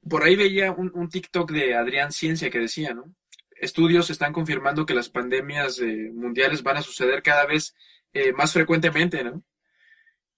[0.07, 3.15] por ahí veía un, TikTok de Adrián Ciencia que decía, ¿no?
[3.55, 7.75] Estudios están confirmando que las pandemias eh, mundiales van a suceder cada vez
[8.11, 9.43] eh, más frecuentemente, ¿no?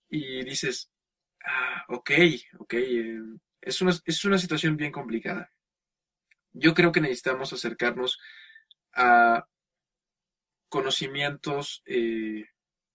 [0.10, 0.92] Y dices,
[1.44, 2.12] ah, ok,
[2.60, 2.76] ok,
[3.66, 5.52] es una, es una situación bien complicada.
[6.54, 8.20] Yo creo que necesitamos acercarnos
[8.94, 9.48] a
[10.70, 12.46] conocimientos eh,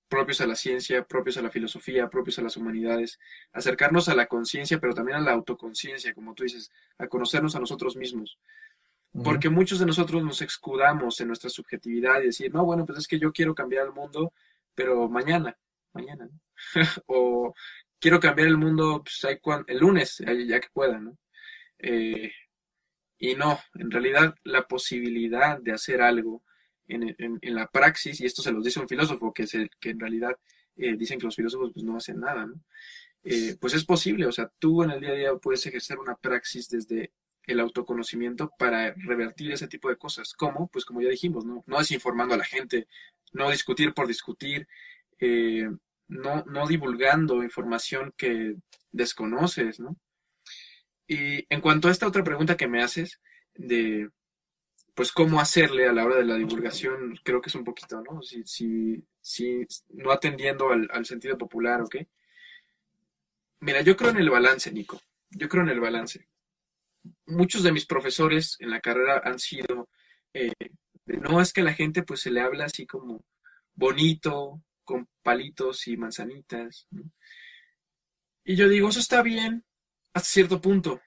[0.08, 3.18] propios a la ciencia, propios a la filosofía, propios a las humanidades,
[3.52, 7.60] acercarnos a la conciencia, pero también a la autoconciencia, como tú dices, a conocernos a
[7.60, 8.38] nosotros mismos.
[9.24, 13.08] Porque muchos de nosotros nos escudamos en nuestra subjetividad y decir, no, bueno, pues es
[13.08, 14.32] que yo quiero cambiar el mundo,
[14.74, 15.56] pero mañana,
[15.92, 16.28] mañana,
[17.06, 17.54] o
[18.00, 21.16] quiero cambiar el mundo pues, el lunes, ya que pueda, ¿no?
[21.78, 22.32] Eh,
[23.18, 26.42] y no, en realidad la posibilidad de hacer algo
[26.88, 30.00] en, la praxis, y esto se los dice un filósofo, que, es el, que en
[30.00, 30.36] realidad
[30.76, 32.54] eh, dicen que los filósofos pues, no hacen nada, ¿no?
[33.22, 36.16] Eh, pues es posible, o sea, tú en el día a día puedes ejercer una
[36.16, 37.12] praxis desde
[37.46, 40.32] el autoconocimiento para revertir ese tipo de cosas.
[40.32, 40.68] ¿Cómo?
[40.68, 41.62] Pues como ya dijimos, ¿no?
[41.66, 42.88] No desinformando a la gente,
[43.32, 44.66] no discutir por discutir,
[45.18, 45.68] eh,
[46.10, 48.56] no, no divulgando información que
[48.90, 49.96] desconoces, ¿no?
[51.06, 53.20] Y en cuanto a esta otra pregunta que me haces,
[53.54, 54.10] de
[54.94, 58.22] pues cómo hacerle a la hora de la divulgación, creo que es un poquito, ¿no?
[58.22, 61.96] Si, si, si no atendiendo al, al sentido popular, ¿ok?
[63.60, 65.00] Mira, yo creo en el balance, Nico.
[65.30, 66.28] Yo creo en el balance.
[67.26, 69.88] Muchos de mis profesores en la carrera han sido,
[70.34, 70.52] eh,
[71.06, 73.24] no es que a la gente pues se le habla así como
[73.74, 74.60] bonito,
[74.90, 76.88] con palitos y manzanitas.
[78.44, 79.64] Y yo digo, eso está bien
[80.12, 81.00] hasta cierto punto,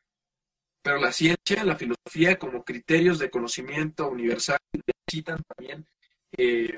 [0.82, 5.86] pero la ciencia, la filosofía como criterios de conocimiento universal necesitan también
[6.38, 6.78] eh,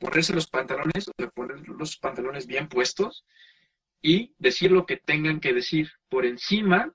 [0.00, 3.24] ponerse los pantalones, o sea, poner los pantalones bien puestos
[4.02, 6.92] y decir lo que tengan que decir por encima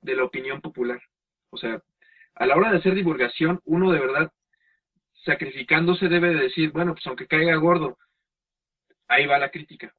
[0.00, 1.02] de la opinión popular.
[1.50, 1.82] O sea,
[2.34, 4.32] a la hora de hacer divulgación, uno de verdad
[5.26, 7.98] sacrificándose debe de decir, bueno, pues aunque caiga gordo,
[9.08, 9.94] ahí va la crítica.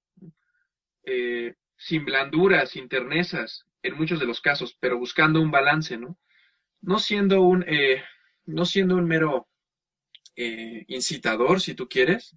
[1.03, 6.17] Eh, sin blanduras, sin ternezas, en muchos de los casos, pero buscando un balance, ¿no?
[6.81, 8.03] No siendo un, eh,
[8.45, 9.47] no siendo un mero
[10.35, 12.35] eh, incitador, si tú quieres,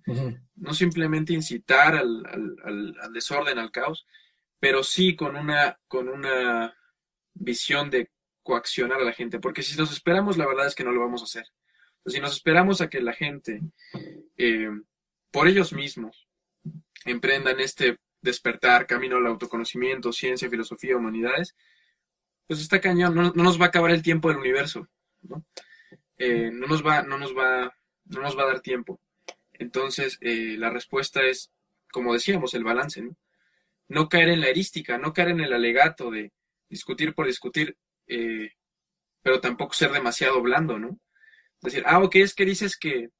[0.56, 2.24] no simplemente incitar al,
[2.64, 4.06] al, desorden, al caos,
[4.58, 6.74] pero sí con una, con una
[7.34, 8.10] visión de
[8.42, 11.20] coaccionar a la gente, porque si nos esperamos, la verdad es que no lo vamos
[11.20, 11.46] a hacer.
[12.06, 13.60] Si nos esperamos a que la gente,
[14.38, 14.70] eh,
[15.30, 16.29] por ellos mismos,
[17.04, 21.54] emprendan este despertar, camino al autoconocimiento, ciencia, filosofía, humanidades,
[22.46, 24.88] pues está cañón, no, nos va a acabar el tiempo del universo,
[25.22, 25.44] ¿no?
[26.18, 27.72] Eh, no nos va, no nos va
[28.06, 29.00] no nos va a dar tiempo.
[29.52, 31.52] Entonces, eh, la respuesta es,
[31.92, 33.16] como decíamos, el balance, ¿no?
[33.88, 36.32] No caer en la erística, no caer en el alegato de
[36.68, 37.76] discutir por discutir,
[38.08, 38.50] eh,
[39.22, 40.98] pero tampoco ser demasiado blando, ¿no?
[41.62, 43.10] Decir, ah, ok, es que dices que,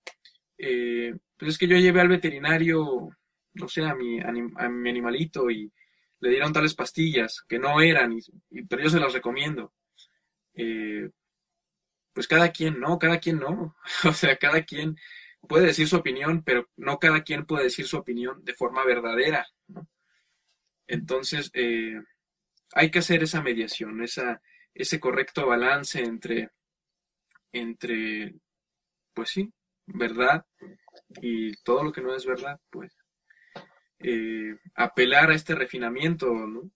[0.57, 3.11] pues es que yo llevé al veterinario,
[3.55, 4.33] no sé, a mi, a
[4.69, 5.73] mi animalito y
[6.21, 9.73] le dieron tales pastillas que no eran, y, pero yo se las recomiendo.
[10.55, 11.11] Eh,
[12.13, 13.77] pues cada quien no, cada quien no.
[14.05, 14.97] O sea, cada quien
[15.49, 19.47] puede decir su opinión, pero no cada quien puede decir su opinión de forma verdadera.
[20.87, 22.01] Entonces, eh,
[22.75, 24.43] hay que hacer esa mediación, esa,
[24.75, 26.51] ese correcto balance entre,
[27.53, 28.35] entre,
[29.15, 29.53] pues sí,
[29.87, 30.45] verdad
[31.23, 32.97] y todo lo que no es verdad, pues
[34.01, 36.71] eh, apelar a este refinamiento, ¿no?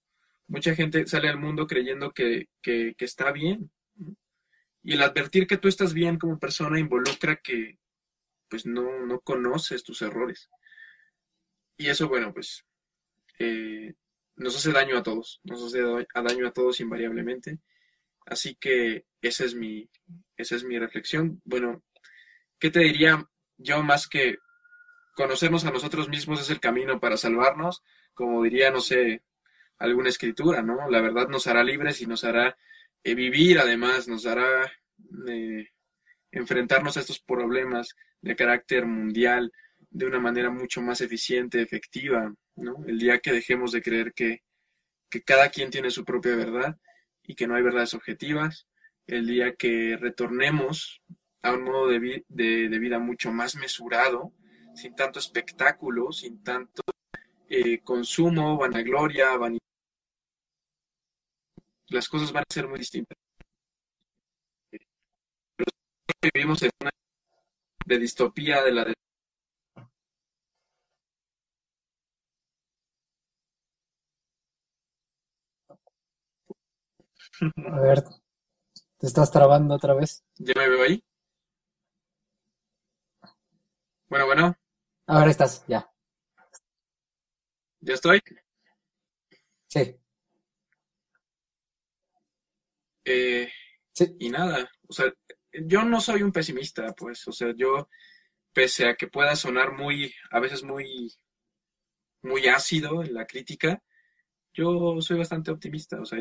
[0.47, 3.71] Mucha gente sale al mundo creyendo que, que, está bien,
[4.83, 7.79] y el advertir que tú estás bien como persona involucra que
[8.49, 10.51] pues no, no conoces tus errores.
[11.79, 12.65] Y eso, bueno, pues
[13.39, 13.95] eh,
[14.37, 17.59] nos hace daño a todos, nos hace daño a todos invariablemente.
[18.27, 19.89] Así que esa es mi,
[20.37, 21.41] esa es mi reflexión.
[21.45, 21.83] Bueno,
[22.59, 24.37] ¿qué te diría yo más que
[25.15, 27.83] conocernos a nosotros mismos es el camino para salvarnos?
[28.15, 29.23] Como diría, no sé,
[29.79, 30.89] alguna escritura, ¿no?
[30.91, 32.57] La verdad nos hará libres y nos hará
[33.03, 34.73] eh, vivir además nos hará
[35.29, 35.69] eh,
[36.33, 39.53] enfrentarnos a estos problemas de carácter mundial
[39.91, 42.85] de una manera mucho más eficiente, efectiva, ¿no?
[42.87, 44.43] El día que dejemos de creer que,
[45.09, 46.79] que cada quien tiene su propia verdad
[47.23, 48.67] y que no hay verdades objetivas,
[49.07, 51.03] el día que retornemos
[51.43, 54.33] a un modo de, de, vida mucho más mesurado,
[54.75, 56.83] sin tanto espectáculo, sin tanto
[57.49, 59.61] eh, consumo, vanagloria, vanidad
[61.89, 63.17] las cosas van a ser muy distintas.
[66.35, 66.91] vivimos en una
[67.87, 68.93] de distopía de la
[77.57, 78.03] A ver,
[78.99, 80.25] te estás trabando otra vez.
[80.39, 81.05] ¿Ya me veo ahí?
[84.09, 84.57] Bueno, bueno.
[85.07, 85.91] Ahora estás, ya.
[87.81, 88.21] ¿Ya estoy?
[89.67, 89.99] Sí.
[93.05, 93.51] Eh,
[94.19, 95.13] y nada, o sea,
[95.53, 97.89] yo no soy un pesimista, pues, o sea, yo,
[98.53, 101.13] pese a que pueda sonar muy, a veces muy,
[102.23, 103.81] muy ácido en la crítica,
[104.55, 106.21] yo soy bastante optimista, o sea,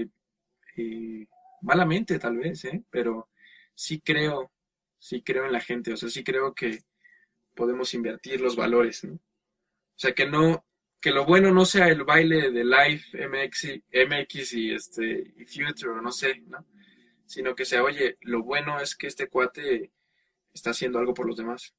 [1.62, 2.84] malamente tal vez, ¿eh?
[2.90, 3.30] pero
[3.74, 4.52] sí creo,
[5.00, 6.80] sí creo en la gente, o sea, sí creo que
[7.54, 9.14] podemos invertir los valores, ¿no?
[9.16, 10.66] O sea, que no,
[11.00, 16.02] que lo bueno no sea el baile de Life, MX, MX y este y Future,
[16.02, 16.66] no sé, ¿no?
[17.26, 19.92] Sino que sea, oye, lo bueno es que este cuate
[20.54, 21.74] está haciendo algo por los demás.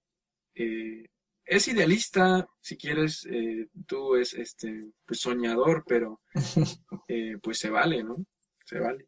[0.54, 1.08] Eh,
[1.44, 6.20] es idealista, si quieres, eh, tú es este pues soñador, pero
[7.08, 8.16] eh, pues se vale, ¿no?
[8.64, 9.06] Se vale.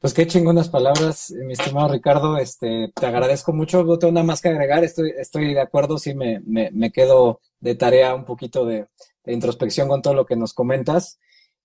[0.00, 2.38] Pues qué chingonas palabras, mi estimado Ricardo.
[2.38, 3.84] Este, te agradezco mucho.
[3.84, 4.82] No tengo nada más que agregar.
[4.82, 5.98] Estoy, estoy de acuerdo.
[5.98, 8.86] Sí, me, me, me quedo de tarea un poquito de,
[9.26, 11.18] introspección con todo lo que nos comentas.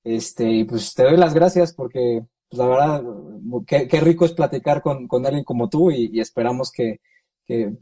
[0.04, 3.04] Este, y pues te doy las gracias porque, pues la verdad,
[3.66, 7.00] qué, qué rico es platicar con, con alguien como tú y esperamos que,
[7.46, 7.74] que,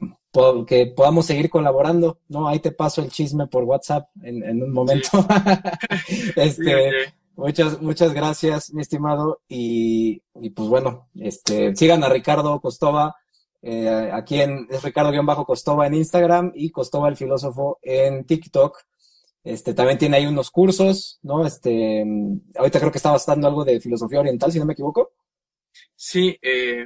[0.67, 2.47] que podamos seguir colaborando, ¿no?
[2.47, 5.09] Ahí te paso el chisme por WhatsApp en, un momento.
[6.35, 6.91] este,
[7.35, 9.41] muchas, muchas gracias, mi estimado.
[9.47, 10.21] Y,
[10.55, 13.15] pues bueno, este, sigan a Ricardo Costova,
[13.61, 18.77] eh, aquí en, es Ricardo-Costova en Instagram y Costova el filósofo en TikTok.
[19.43, 21.45] Este, también tiene ahí unos cursos, ¿no?
[21.45, 22.05] Este,
[22.55, 25.13] ahorita creo que estaba dando algo de filosofía oriental, si no me equivoco.
[25.95, 26.85] Sí, eh,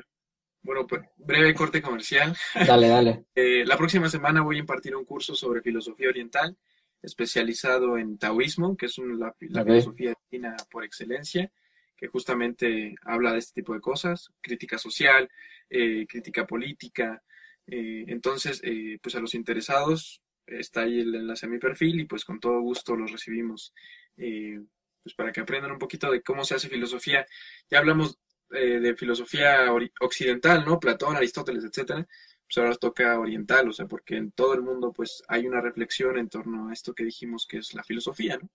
[0.62, 2.36] bueno, pues breve corte comercial.
[2.66, 3.26] Dale, dale.
[3.36, 6.58] Eh, la próxima semana voy a impartir un curso sobre filosofía oriental,
[7.02, 11.52] especializado en taoísmo, que es la, filosofía china por excelencia,
[11.96, 15.30] que justamente habla de este tipo de cosas, crítica social,
[15.70, 17.24] eh, crítica política.
[17.66, 18.62] Eh, entonces,
[19.02, 22.62] pues a los interesados está ahí el enlace a mi perfil y pues con todo
[22.62, 23.74] gusto los recibimos.
[24.16, 27.26] pues para que aprendan un poquito de cómo se hace filosofía.
[27.70, 28.20] Ya hablamos
[28.52, 29.68] eh, de filosofía
[30.00, 30.80] occidental, ¿no?
[30.80, 32.08] Platón, Aristóteles, etcétera,
[32.48, 36.18] pues ahora toca oriental, o sea, porque en todo el mundo pues hay una reflexión
[36.18, 38.50] en torno a esto que dijimos que es la filosofía, ¿no?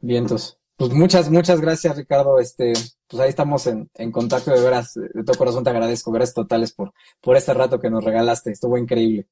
[0.00, 0.58] Vientos.
[0.76, 2.38] Pues muchas, muchas gracias, Ricardo.
[2.38, 2.72] Este,
[3.06, 4.94] pues ahí estamos en, en contacto de veras.
[4.94, 6.10] De todo corazón te agradezco.
[6.10, 8.50] Gracias totales por, por este rato que nos regalaste.
[8.50, 9.28] Estuvo increíble.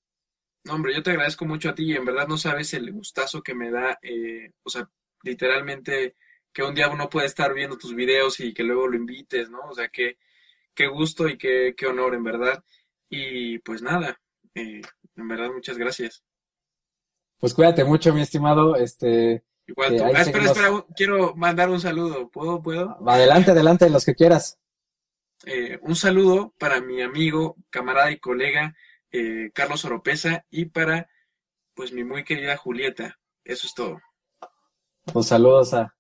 [0.65, 3.43] No, hombre, yo te agradezco mucho a ti y en verdad no sabes el gustazo
[3.43, 4.89] que me da, eh, o sea,
[5.25, 6.15] literalmente
[6.53, 9.59] que un día uno puede estar viendo tus videos y que luego lo invites, ¿no?
[9.69, 10.19] O sea, qué,
[10.75, 12.63] qué gusto y qué, qué honor, en verdad.
[13.15, 14.19] Y pues nada,
[14.55, 14.81] eh,
[15.17, 16.25] en verdad, muchas gracias.
[17.39, 18.75] Pues cuídate mucho, mi estimado.
[18.75, 20.05] Este, Igual tú.
[20.05, 22.31] Ah, espera, espera, quiero mandar un saludo.
[22.31, 22.63] ¿Puedo?
[22.63, 22.97] ¿Puedo?
[23.07, 24.59] Adelante, adelante, los que quieras.
[25.45, 28.75] Eh, un saludo para mi amigo, camarada y colega
[29.11, 31.11] eh, Carlos Oropesa y para
[31.75, 33.19] pues mi muy querida Julieta.
[33.45, 34.01] Eso es todo.
[35.13, 35.95] Pues saludos a,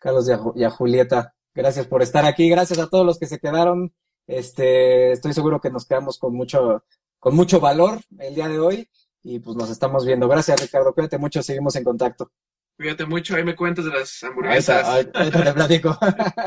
[0.00, 1.32] Carlos y a, Julieta.
[1.54, 2.50] Gracias por estar aquí.
[2.50, 3.94] Gracias a todos los que se quedaron.
[4.26, 6.84] Este, estoy seguro que nos quedamos con mucho,
[7.18, 8.88] con mucho valor el día de hoy
[9.22, 10.28] y pues nos estamos viendo.
[10.28, 10.94] Gracias, Ricardo.
[10.94, 11.42] Cuídate mucho.
[11.42, 12.30] Seguimos en contacto.
[12.76, 13.36] Cuídate mucho.
[13.36, 14.86] Ahí me cuentas de las hamburguesas.
[14.86, 15.98] Ahí, te platico.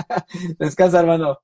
[0.60, 1.40] Descansa, hermano.